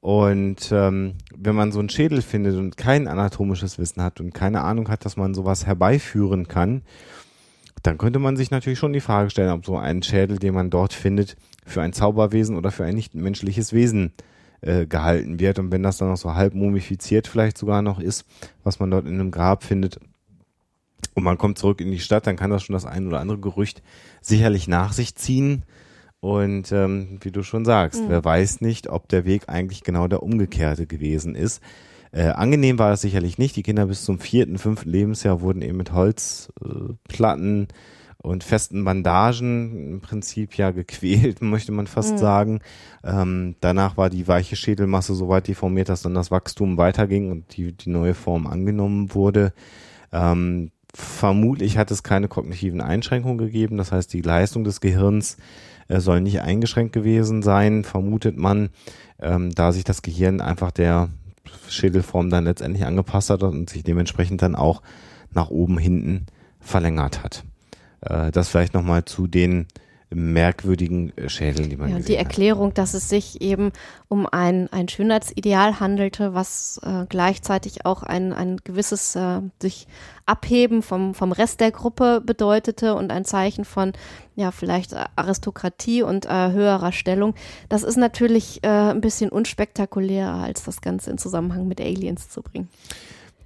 [0.00, 4.62] und ähm, wenn man so einen Schädel findet und kein anatomisches Wissen hat und keine
[4.62, 6.82] Ahnung hat, dass man sowas herbeiführen kann,
[7.82, 10.70] dann könnte man sich natürlich schon die Frage stellen, ob so ein Schädel, den man
[10.70, 11.36] dort findet,
[11.66, 14.12] für ein Zauberwesen oder für ein nichtmenschliches Wesen
[14.62, 15.58] äh, gehalten wird.
[15.58, 18.24] Und wenn das dann noch so halb mumifiziert vielleicht sogar noch ist,
[18.64, 19.98] was man dort in einem Grab findet,
[21.14, 23.38] und man kommt zurück in die Stadt, dann kann das schon das ein oder andere
[23.38, 23.82] Gerücht
[24.20, 25.64] sicherlich nach sich ziehen.
[26.20, 28.08] Und ähm, wie du schon sagst, mhm.
[28.08, 31.62] wer weiß nicht, ob der Weg eigentlich genau der umgekehrte gewesen ist.
[32.12, 33.56] Äh, angenehm war das sicherlich nicht.
[33.56, 37.72] Die Kinder bis zum vierten, fünften Lebensjahr wurden eben mit Holzplatten äh,
[38.22, 42.18] und festen Bandagen im Prinzip ja gequält, möchte man fast mhm.
[42.18, 42.60] sagen.
[43.02, 47.56] Ähm, danach war die weiche Schädelmasse so weit deformiert, dass dann das Wachstum weiterging und
[47.56, 49.54] die, die neue Form angenommen wurde.
[50.12, 53.78] Ähm, vermutlich hat es keine kognitiven Einschränkungen gegeben.
[53.78, 55.36] Das heißt, die Leistung des Gehirns
[55.98, 58.70] soll nicht eingeschränkt gewesen sein, vermutet man,
[59.20, 61.08] ähm, da sich das Gehirn einfach der
[61.68, 64.82] Schädelform dann letztendlich angepasst hat und sich dementsprechend dann auch
[65.32, 66.26] nach oben hinten
[66.60, 67.44] verlängert hat.
[68.02, 69.66] Äh, das vielleicht nochmal zu den
[70.10, 72.78] merkwürdigen äh, Schädeln, die man ja, gesehen Die Erklärung, hat.
[72.78, 73.72] dass es sich eben
[74.08, 79.86] um ein, ein Schönheitsideal handelte, was äh, gleichzeitig auch ein, ein gewisses äh, sich
[80.26, 83.92] Abheben vom, vom Rest der Gruppe bedeutete und ein Zeichen von
[84.36, 87.34] ja vielleicht Aristokratie und äh, höherer Stellung.
[87.68, 92.42] Das ist natürlich äh, ein bisschen unspektakulärer, als das Ganze in Zusammenhang mit Aliens zu
[92.42, 92.68] bringen.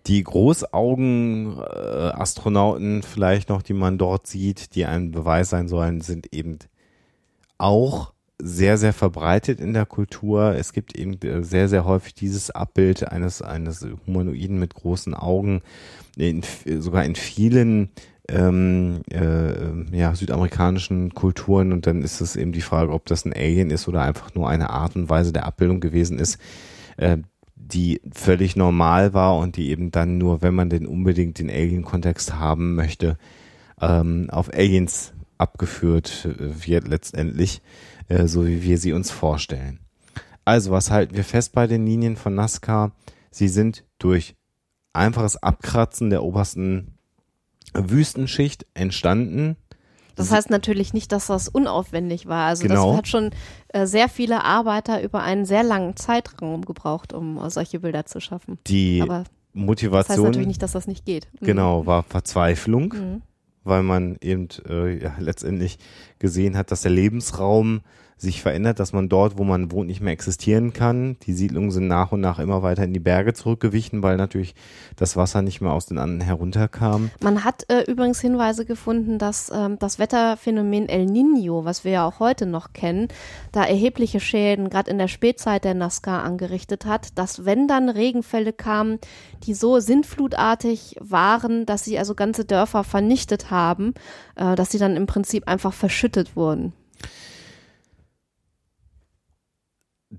[0.07, 6.59] Die Großaugen-Astronauten vielleicht noch, die man dort sieht, die ein Beweis sein sollen, sind eben
[7.57, 10.57] auch sehr, sehr verbreitet in der Kultur.
[10.57, 15.63] Es gibt eben sehr, sehr häufig dieses Abbild eines, eines Humanoiden mit großen Augen,
[16.17, 16.43] in,
[16.81, 17.91] sogar in vielen
[18.29, 21.73] ähm, äh, ja, südamerikanischen Kulturen.
[21.73, 24.49] Und dann ist es eben die Frage, ob das ein Alien ist oder einfach nur
[24.49, 26.39] eine Art und Weise der Abbildung gewesen ist.
[26.97, 27.19] Äh,
[27.73, 32.35] die völlig normal war und die eben dann nur, wenn man den unbedingt den Alien-Kontext
[32.35, 33.19] haben möchte,
[33.81, 37.63] ähm, auf Aliens abgeführt wird letztendlich,
[38.09, 39.81] äh, so wie wir sie uns vorstellen.
[40.45, 42.93] Also, was halten wir fest bei den Linien von Nazca?
[43.31, 44.37] Sie sind durch
[44.93, 46.99] einfaches Abkratzen der obersten
[47.73, 49.57] Wüstenschicht entstanden
[50.17, 52.47] Das heißt natürlich nicht, dass das unaufwendig war.
[52.47, 52.91] Also Genau.
[52.91, 53.31] das hat schon
[53.69, 58.21] äh, sehr viele Arbeiter über einen sehr langen Zeitraum gebraucht, um äh, solche Bilder zu
[58.21, 58.59] schaffen.
[58.67, 61.29] Die Aber das heißt Motivation natürlich nicht, dass das nicht geht.
[61.41, 61.47] Mhm.
[61.47, 63.23] genau war Verzweiflung, Mhm.
[63.65, 65.79] weil man eben äh, ja, letztendlich
[66.19, 67.81] gesehen hat, dass der Lebensraum
[68.17, 71.17] sich verändert, dass man dort, wo man wohnt, nicht mehr existieren kann.
[71.23, 74.55] Die Siedlungen sind nach und nach immer weiter in die Berge zurückgewichen, weil natürlich
[74.97, 77.11] das Wasser nicht mehr aus den Anden herunterkam.
[77.21, 82.07] Man hat äh, übrigens Hinweise gefunden, dass ähm, das Wetterphänomen El Nino, was wir ja
[82.07, 83.09] auch heute noch kennen,
[83.53, 88.53] da erhebliche Schäden gerade in der Spätzeit der Nazca angerichtet hat, dass wenn dann Regenfälle
[88.53, 88.99] kamen,
[89.45, 93.95] die so sintflutartig waren, dass sie also ganze Dörfer vernichtet haben,
[94.37, 96.73] äh, dass sie dann im Prinzip einfach verschüttet wurden.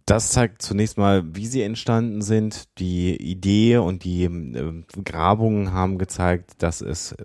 [0.05, 2.65] Das zeigt zunächst mal, wie sie entstanden sind.
[2.79, 7.15] Die Idee und die äh, Grabungen haben gezeigt, dass es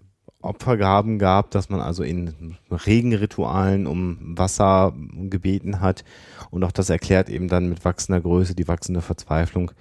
[0.43, 4.95] Opfergaben gab, dass man also in Regenritualen um Wasser
[5.29, 6.05] gebeten hat.
[6.51, 9.73] Und auch das erklärt eben dann mit wachsender Größe die wachsende Verzweiflung,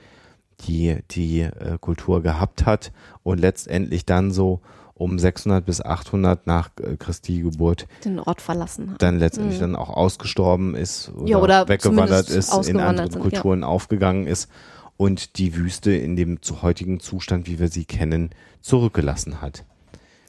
[0.61, 2.91] die die äh, Kultur gehabt hat.
[3.23, 4.61] Und letztendlich dann so
[4.99, 9.01] um 600 bis 800 nach äh, Christi Geburt Den Ort verlassen hat.
[9.01, 9.61] dann letztendlich Mhm.
[9.61, 14.49] dann auch ausgestorben ist oder, Ja, oder weggewandert ist, in andere Kulturen aufgegangen ist
[14.97, 18.29] und die Wüste in dem zu heutigen Zustand, wie wir sie kennen,
[18.61, 19.63] zurückgelassen hat.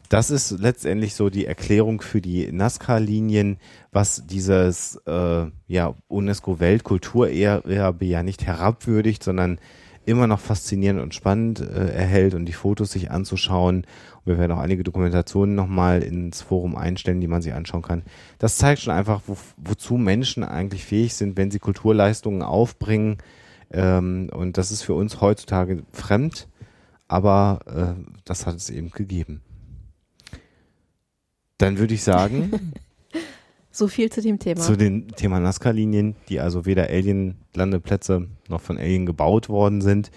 [0.08, 3.58] Das ist letztendlich so die Erklärung für die Nazca-Linien,
[3.92, 9.58] was dieses äh, ja, UNESCO-Weltkulturerbe ja nicht herabwürdigt, sondern
[10.06, 13.86] immer noch faszinierend und spannend äh, erhält und die Fotos sich anzuschauen.
[14.24, 18.02] Und wir werden auch einige Dokumentationen nochmal ins Forum einstellen, die man sich anschauen kann.
[18.38, 23.18] Das zeigt schon einfach, wo, wozu Menschen eigentlich fähig sind, wenn sie Kulturleistungen aufbringen.
[23.72, 26.48] Ähm, und das ist für uns heutzutage fremd,
[27.08, 29.42] aber äh, das hat es eben gegeben.
[31.58, 32.72] Dann würde ich sagen,
[33.72, 34.60] So viel zu dem Thema.
[34.60, 40.10] zu dem Thema Nazca-Linien, die also weder Alien-Landeplätze noch von Alien gebaut worden sind.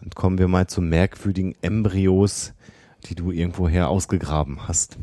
[0.00, 2.54] Und kommen wir mal zu merkwürdigen Embryos,
[3.04, 4.98] die du irgendwoher ausgegraben hast.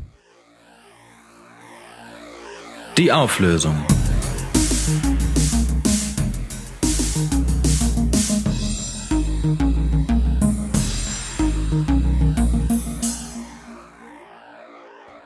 [2.98, 3.76] Die Auflösung.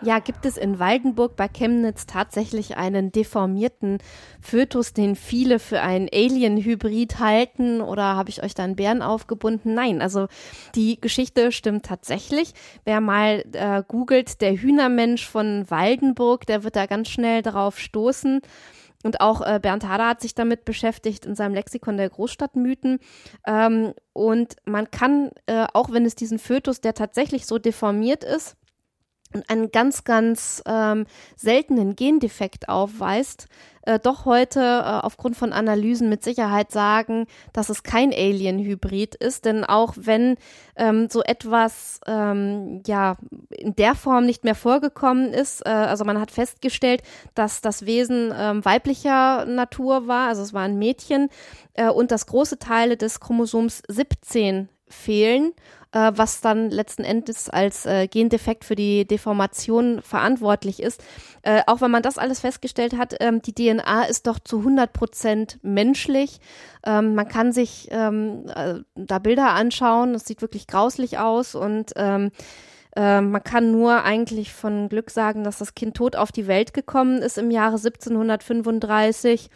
[0.03, 3.99] Ja, gibt es in Waldenburg bei Chemnitz tatsächlich einen deformierten
[4.41, 7.79] Fötus, den viele für einen Alien-Hybrid halten?
[7.79, 9.73] Oder habe ich euch da einen Bären aufgebunden?
[9.73, 10.27] Nein, also
[10.75, 12.53] die Geschichte stimmt tatsächlich.
[12.83, 18.41] Wer mal äh, googelt, der Hühnermensch von Waldenburg, der wird da ganz schnell drauf stoßen.
[19.05, 22.99] Und auch äh, Bernd Hader hat sich damit beschäftigt in seinem Lexikon der Großstadtmythen.
[23.47, 28.57] Ähm, und man kann, äh, auch wenn es diesen Fötus, der tatsächlich so deformiert ist,
[29.47, 31.05] einen ganz, ganz ähm,
[31.35, 33.47] seltenen Gendefekt aufweist,
[33.85, 39.45] äh, doch heute äh, aufgrund von Analysen mit Sicherheit sagen, dass es kein Alien-Hybrid ist.
[39.45, 40.37] Denn auch wenn
[40.75, 43.17] ähm, so etwas ähm, ja
[43.49, 47.01] in der Form nicht mehr vorgekommen ist, äh, also man hat festgestellt,
[47.35, 51.29] dass das Wesen ähm, weiblicher Natur war, also es war ein Mädchen
[51.73, 55.53] äh, und dass große Teile des Chromosoms 17 fehlen
[55.93, 61.03] äh, was dann letzten Endes als äh, Gendefekt für die Deformation verantwortlich ist.
[61.43, 64.91] Äh, auch wenn man das alles festgestellt hat, ähm, die DNA ist doch zu 100
[64.91, 66.39] Prozent menschlich.
[66.85, 71.93] Ähm, man kann sich ähm, äh, da Bilder anschauen, das sieht wirklich grauslich aus und
[71.95, 72.31] ähm,
[72.95, 76.73] äh, man kann nur eigentlich von Glück sagen, dass das Kind tot auf die Welt
[76.73, 79.49] gekommen ist im Jahre 1735.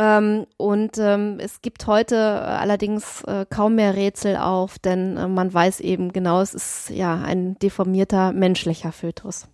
[0.00, 5.28] Ähm, und ähm, es gibt heute äh, allerdings äh, kaum mehr Rätsel auf, denn äh,
[5.28, 9.46] man weiß eben genau, es ist ja ein deformierter menschlicher Fötus.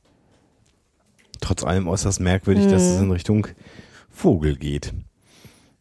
[1.40, 3.48] Trotz allem äußerst merkwürdig, dass es in Richtung
[4.08, 4.94] Vogel geht.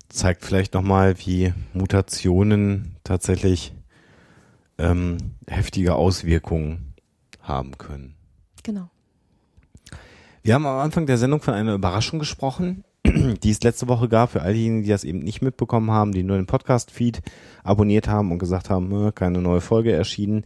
[0.09, 3.71] Zeigt vielleicht nochmal, wie Mutationen tatsächlich
[4.79, 6.95] ähm, heftige Auswirkungen
[7.39, 8.15] haben können.
[8.63, 8.89] Genau.
[10.41, 12.83] Wir haben am Anfang der Sendung von einer Überraschung gesprochen,
[13.43, 16.23] die es letzte Woche gab für all diejenigen, die das eben nicht mitbekommen haben, die
[16.23, 17.21] nur den Podcast-Feed
[17.63, 20.43] abonniert haben und gesagt haben, äh, keine neue Folge erschienen.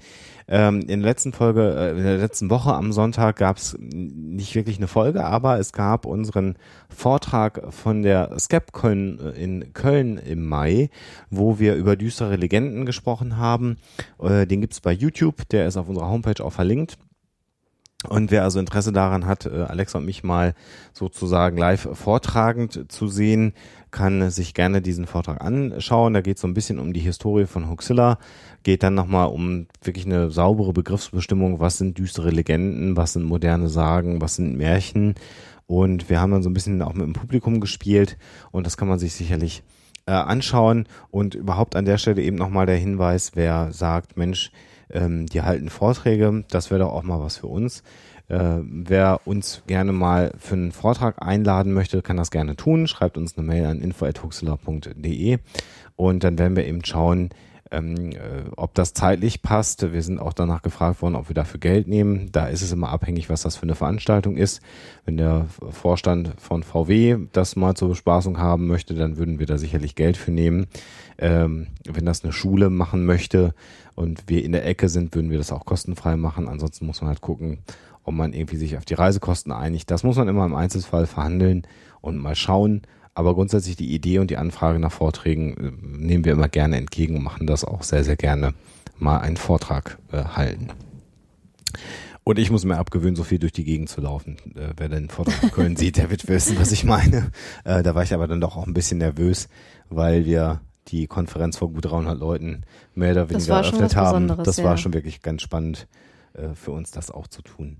[0.47, 4.55] Ähm, in der letzten Folge, äh, in der letzten Woche am Sonntag gab es nicht
[4.55, 6.55] wirklich eine Folge, aber es gab unseren
[6.89, 10.89] Vortrag von der SCEP-Köln äh, in Köln im Mai,
[11.29, 13.77] wo wir über düstere Legenden gesprochen haben.
[14.21, 16.97] Äh, den gibt's bei YouTube, der ist auf unserer Homepage auch verlinkt.
[18.07, 20.53] Und wer also Interesse daran hat, äh, Alexa und mich mal
[20.93, 23.53] sozusagen live vortragend zu sehen,
[23.91, 26.13] kann sich gerne diesen Vortrag anschauen.
[26.13, 28.17] Da geht es so ein bisschen um die Historie von Huxilla,
[28.63, 33.67] geht dann nochmal um wirklich eine saubere Begriffsbestimmung, was sind düstere Legenden, was sind moderne
[33.67, 35.15] Sagen, was sind Märchen.
[35.67, 38.17] Und wir haben dann so ein bisschen auch mit dem Publikum gespielt
[38.51, 39.61] und das kann man sich sicherlich
[40.05, 40.87] äh, anschauen.
[41.11, 44.51] Und überhaupt an der Stelle eben nochmal der Hinweis, wer sagt, Mensch,
[44.91, 47.83] ähm, die halten Vorträge, das wäre doch auch mal was für uns.
[48.27, 52.87] Äh, wer uns gerne mal für einen Vortrag einladen möchte, kann das gerne tun.
[52.87, 55.39] Schreibt uns eine Mail an info.huxela.de
[55.95, 57.29] und dann werden wir eben schauen,
[57.71, 59.91] ähm, äh, ob das zeitlich passt.
[59.91, 62.31] Wir sind auch danach gefragt worden, ob wir dafür Geld nehmen.
[62.31, 64.61] Da ist es immer abhängig, was das für eine Veranstaltung ist.
[65.05, 69.57] Wenn der Vorstand von VW das mal zur Bespaßung haben möchte, dann würden wir da
[69.57, 70.67] sicherlich Geld für nehmen.
[71.17, 73.53] Ähm, wenn das eine Schule machen möchte
[73.95, 76.47] und wir in der Ecke sind, würden wir das auch kostenfrei machen.
[76.47, 77.59] Ansonsten muss man halt gucken,
[78.03, 79.91] ob man irgendwie sich auf die Reisekosten einigt.
[79.91, 81.67] Das muss man immer im Einzelfall verhandeln
[82.01, 82.81] und mal schauen.
[83.19, 87.17] Aber grundsätzlich die Idee und die Anfrage nach Vorträgen äh, nehmen wir immer gerne entgegen
[87.17, 88.53] und machen das auch sehr, sehr gerne
[88.97, 90.69] mal einen Vortrag äh, halten.
[92.23, 94.37] Und ich muss mir abgewöhnen, so viel durch die Gegend zu laufen.
[94.55, 97.31] Äh, wer den Vortrag in Köln sieht, der wird wissen, was ich meine.
[97.65, 99.49] Äh, da war ich aber dann doch auch ein bisschen nervös,
[99.89, 102.63] weil wir die Konferenz vor gut 300 Leuten
[102.95, 104.29] mehr oder weniger eröffnet haben.
[104.45, 105.87] Das war schon wirklich ganz spannend
[106.35, 107.79] äh, für uns, das auch zu tun.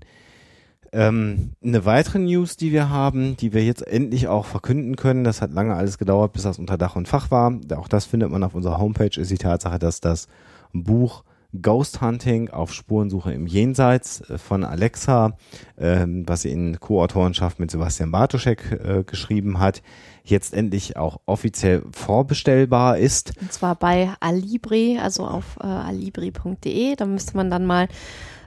[0.92, 5.40] Ähm, eine weitere News, die wir haben, die wir jetzt endlich auch verkünden können, das
[5.40, 7.56] hat lange alles gedauert, bis das unter Dach und Fach war.
[7.76, 10.26] Auch das findet man auf unserer Homepage, ist die Tatsache, dass das
[10.72, 11.22] Buch
[11.60, 15.36] Ghost Hunting auf Spurensuche im Jenseits äh, von Alexa,
[15.78, 19.82] ähm, was sie in Co-Autorenschaft mit Sebastian Bartoschek äh, geschrieben hat,
[20.24, 23.32] jetzt endlich auch offiziell vorbestellbar ist.
[23.40, 26.94] Und zwar bei Alibri, also auf äh, alibri.de.
[26.94, 27.88] Da müsste man dann mal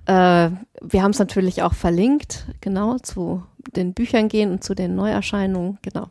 [0.06, 0.50] äh,
[0.82, 3.44] wir haben es natürlich auch verlinkt, genau, zu
[3.76, 6.08] den Büchern gehen und zu den Neuerscheinungen, genau.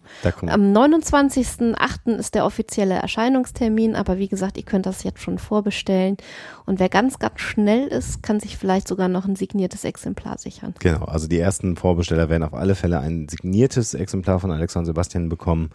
[0.47, 2.17] Am 29.08.
[2.17, 6.17] ist der offizielle Erscheinungstermin, aber wie gesagt, ihr könnt das jetzt schon vorbestellen.
[6.65, 10.75] Und wer ganz, ganz schnell ist, kann sich vielleicht sogar noch ein signiertes Exemplar sichern.
[10.81, 15.29] Genau, also die ersten Vorbesteller werden auf alle Fälle ein signiertes Exemplar von Alexander Sebastian
[15.29, 15.71] bekommen.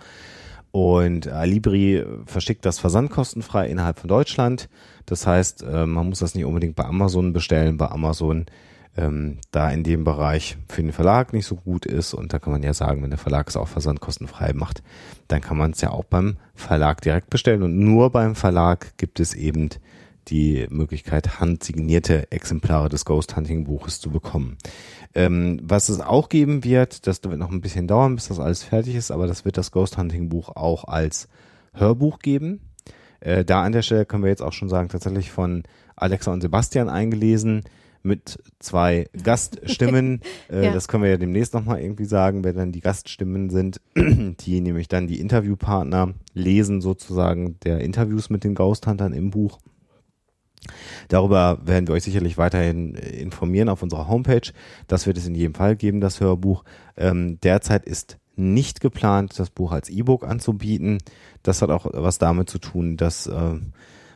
[0.71, 4.69] Und Alibri verschickt das versandkostenfrei innerhalb von Deutschland.
[5.07, 8.45] Das heißt, äh, man muss das nicht unbedingt bei Amazon bestellen, bei Amazon
[8.97, 12.13] ähm, da in dem Bereich für den Verlag nicht so gut ist.
[12.13, 14.83] Und da kann man ja sagen, wenn der Verlag es auch versandkostenfrei macht,
[15.27, 17.63] dann kann man es ja auch beim Verlag direkt bestellen.
[17.63, 19.69] Und nur beim Verlag gibt es eben
[20.27, 24.57] die Möglichkeit, handsignierte Exemplare des Ghost Hunting Buches zu bekommen.
[25.15, 28.63] Ähm, was es auch geben wird, das wird noch ein bisschen dauern, bis das alles
[28.63, 31.29] fertig ist, aber das wird das Ghost Hunting Buch auch als
[31.73, 32.59] Hörbuch geben.
[33.19, 35.63] Äh, da an der Stelle können wir jetzt auch schon sagen, tatsächlich von
[35.95, 37.63] Alexa und Sebastian eingelesen
[38.03, 40.21] mit zwei Gaststimmen.
[40.51, 40.73] äh, ja.
[40.73, 44.87] Das können wir ja demnächst nochmal irgendwie sagen, wer dann die Gaststimmen sind, die nämlich
[44.87, 49.59] dann die Interviewpartner lesen sozusagen der Interviews mit den Ghost Huntern im Buch.
[51.07, 54.51] Darüber werden wir euch sicherlich weiterhin äh, informieren auf unserer Homepage.
[54.87, 56.63] Das wird es in jedem Fall geben, das Hörbuch.
[56.97, 60.99] Ähm, derzeit ist nicht geplant, das Buch als E-Book anzubieten.
[61.43, 63.55] Das hat auch was damit zu tun, dass äh,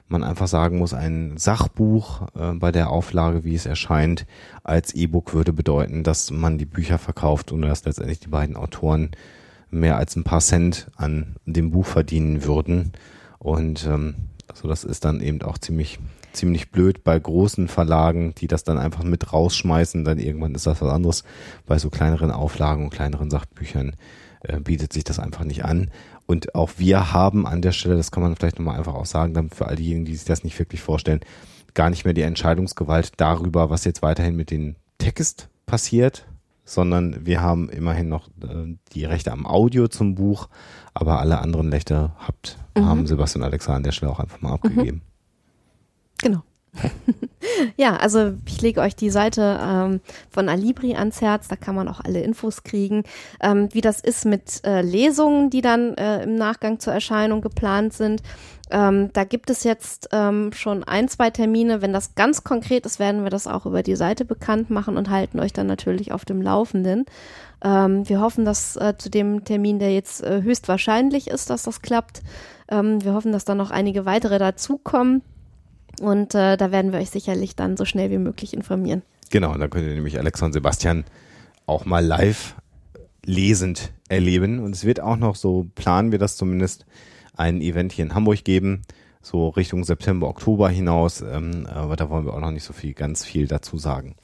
[0.08, 4.26] man einfach sagen muss, ein Sachbuch äh, bei der Auflage, wie es erscheint,
[4.64, 9.12] als E-Book würde bedeuten, dass man die Bücher verkauft und dass letztendlich die beiden Autoren
[9.70, 12.92] mehr als ein paar Cent an dem Buch verdienen würden.
[13.40, 14.16] Und ähm,
[14.48, 15.98] also das ist dann eben auch ziemlich
[16.34, 20.04] ziemlich blöd bei großen Verlagen, die das dann einfach mit rausschmeißen.
[20.04, 21.24] Dann irgendwann ist das was anderes.
[21.66, 23.96] Bei so kleineren Auflagen und kleineren Sachbüchern
[24.42, 25.92] äh, bietet sich das einfach nicht an.
[26.26, 29.34] Und auch wir haben an der Stelle, das kann man vielleicht nochmal einfach auch sagen,
[29.34, 31.22] dann für all diejenigen, die sich das nicht wirklich vorstellen,
[31.74, 36.26] gar nicht mehr die Entscheidungsgewalt darüber, was jetzt weiterhin mit dem Text passiert,
[36.64, 40.48] sondern wir haben immerhin noch äh, die Rechte am Audio zum Buch,
[40.94, 42.86] aber alle anderen Rechte habt, mhm.
[42.86, 45.02] haben Sebastian Alexa an der Stelle auch einfach mal abgegeben.
[46.22, 46.42] Genau.
[47.76, 50.00] ja, also ich lege euch die Seite ähm,
[50.30, 53.04] von Alibri ans Herz, da kann man auch alle Infos kriegen.
[53.42, 57.94] Ähm, wie das ist mit äh, Lesungen, die dann äh, im Nachgang zur Erscheinung geplant
[57.94, 58.22] sind.
[58.70, 61.82] Ähm, da gibt es jetzt ähm, schon ein, zwei Termine.
[61.82, 65.10] Wenn das ganz konkret ist, werden wir das auch über die Seite bekannt machen und
[65.10, 67.06] halten euch dann natürlich auf dem Laufenden.
[67.64, 71.82] Ähm, wir hoffen, dass äh, zu dem Termin, der jetzt äh, höchstwahrscheinlich ist, dass das
[71.82, 72.22] klappt.
[72.70, 75.22] Ähm, wir hoffen, dass dann noch einige weitere dazukommen.
[76.02, 79.04] Und äh, da werden wir euch sicherlich dann so schnell wie möglich informieren.
[79.30, 81.06] Genau, da könnt ihr nämlich Alexa und Sebastian
[81.68, 82.56] auch mal live
[83.24, 84.60] lesend erleben.
[84.60, 86.86] Und es wird auch noch, so planen wir das zumindest,
[87.38, 88.82] ein Event hier in Hamburg geben,
[89.22, 91.22] so Richtung September, Oktober hinaus.
[91.22, 94.16] Ähm, aber da wollen wir auch noch nicht so viel, ganz viel dazu sagen.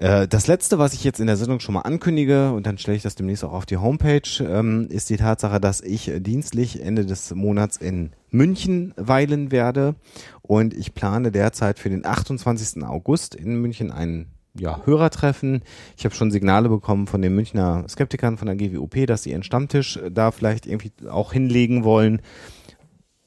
[0.00, 2.96] Äh, das letzte, was ich jetzt in der Sendung schon mal ankündige, und dann stelle
[2.96, 7.04] ich das demnächst auch auf die Homepage, ähm, ist die Tatsache, dass ich dienstlich Ende
[7.04, 9.94] des Monats in München weilen werde.
[10.40, 12.82] Und ich plane derzeit für den 28.
[12.82, 14.28] August in München ein
[14.58, 15.62] ja, Hörertreffen.
[15.98, 19.42] Ich habe schon Signale bekommen von den Münchner Skeptikern von der GWOP, dass sie ihren
[19.42, 22.22] Stammtisch da vielleicht irgendwie auch hinlegen wollen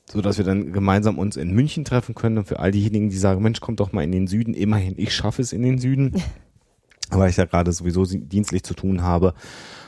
[0.05, 3.17] so dass wir dann gemeinsam uns in München treffen können und für all diejenigen, die
[3.17, 6.21] sagen, Mensch, kommt doch mal in den Süden, immerhin, ich schaffe es in den Süden,
[7.19, 9.33] weil ich da gerade sowieso dienstlich zu tun habe.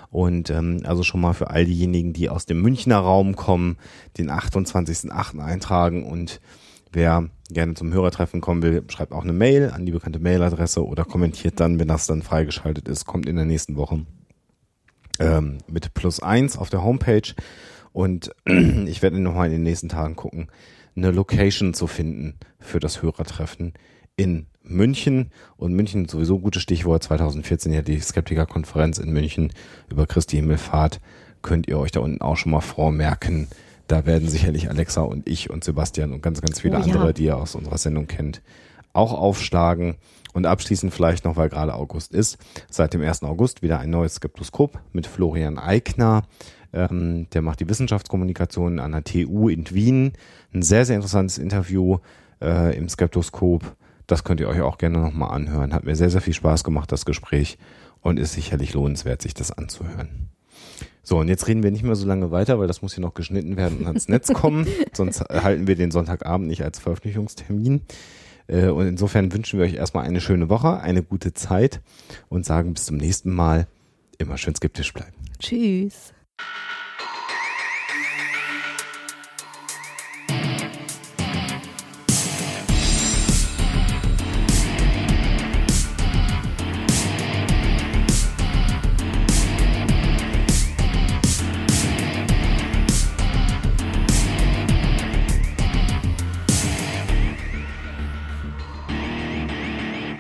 [0.10, 3.78] Und ähm, also schon mal für all diejenigen, die aus dem Münchner Raum kommen,
[4.18, 5.40] den 28.08.
[5.40, 6.40] eintragen und
[6.94, 11.04] wer gerne zum Hörertreffen kommen will, schreibt auch eine Mail an die bekannte Mailadresse oder
[11.04, 14.06] kommentiert dann, wenn das dann freigeschaltet ist, kommt in der nächsten Woche
[15.20, 17.34] ähm, mit plus eins auf der Homepage
[17.92, 20.48] und ich werde nochmal in den nächsten Tagen gucken,
[20.96, 23.74] eine Location zu finden für das Hörertreffen
[24.16, 25.32] in München.
[25.58, 27.04] Und München sowieso gutes Stichwort.
[27.04, 29.52] 2014 ja die Skeptiker-Konferenz in München
[29.90, 31.00] über Christi Himmelfahrt.
[31.42, 33.48] Könnt ihr euch da unten auch schon mal vormerken.
[33.88, 37.26] Da werden sicherlich Alexa und ich und Sebastian und ganz, ganz viele oh, andere, die
[37.26, 38.42] ihr aus unserer Sendung kennt,
[38.94, 39.96] auch aufschlagen.
[40.34, 42.38] Und abschließend vielleicht noch, weil gerade August ist,
[42.70, 43.24] seit dem 1.
[43.24, 46.24] August wieder ein neues Skeptoskop mit Florian Eigner.
[46.74, 50.12] Ähm, der macht die Wissenschaftskommunikation an der TU in Wien.
[50.54, 52.00] Ein sehr, sehr interessantes Interview
[52.42, 53.78] äh, im Skeptoskop.
[54.08, 55.74] Das könnt ihr euch auch gerne nochmal anhören.
[55.74, 57.58] Hat mir sehr, sehr viel Spaß gemacht, das Gespräch.
[58.02, 60.30] Und ist sicherlich lohnenswert, sich das anzuhören.
[61.02, 63.14] So, und jetzt reden wir nicht mehr so lange weiter, weil das muss hier noch
[63.14, 64.68] geschnitten werden und ans Netz kommen.
[64.94, 67.82] Sonst halten wir den Sonntagabend nicht als Veröffentlichungstermin.
[68.48, 71.82] Äh, und insofern wünschen wir euch erstmal eine schöne Woche, eine gute Zeit
[72.30, 73.68] und sagen bis zum nächsten Mal.
[74.18, 75.14] Immer schön skeptisch bleiben.
[75.40, 76.14] Tschüss.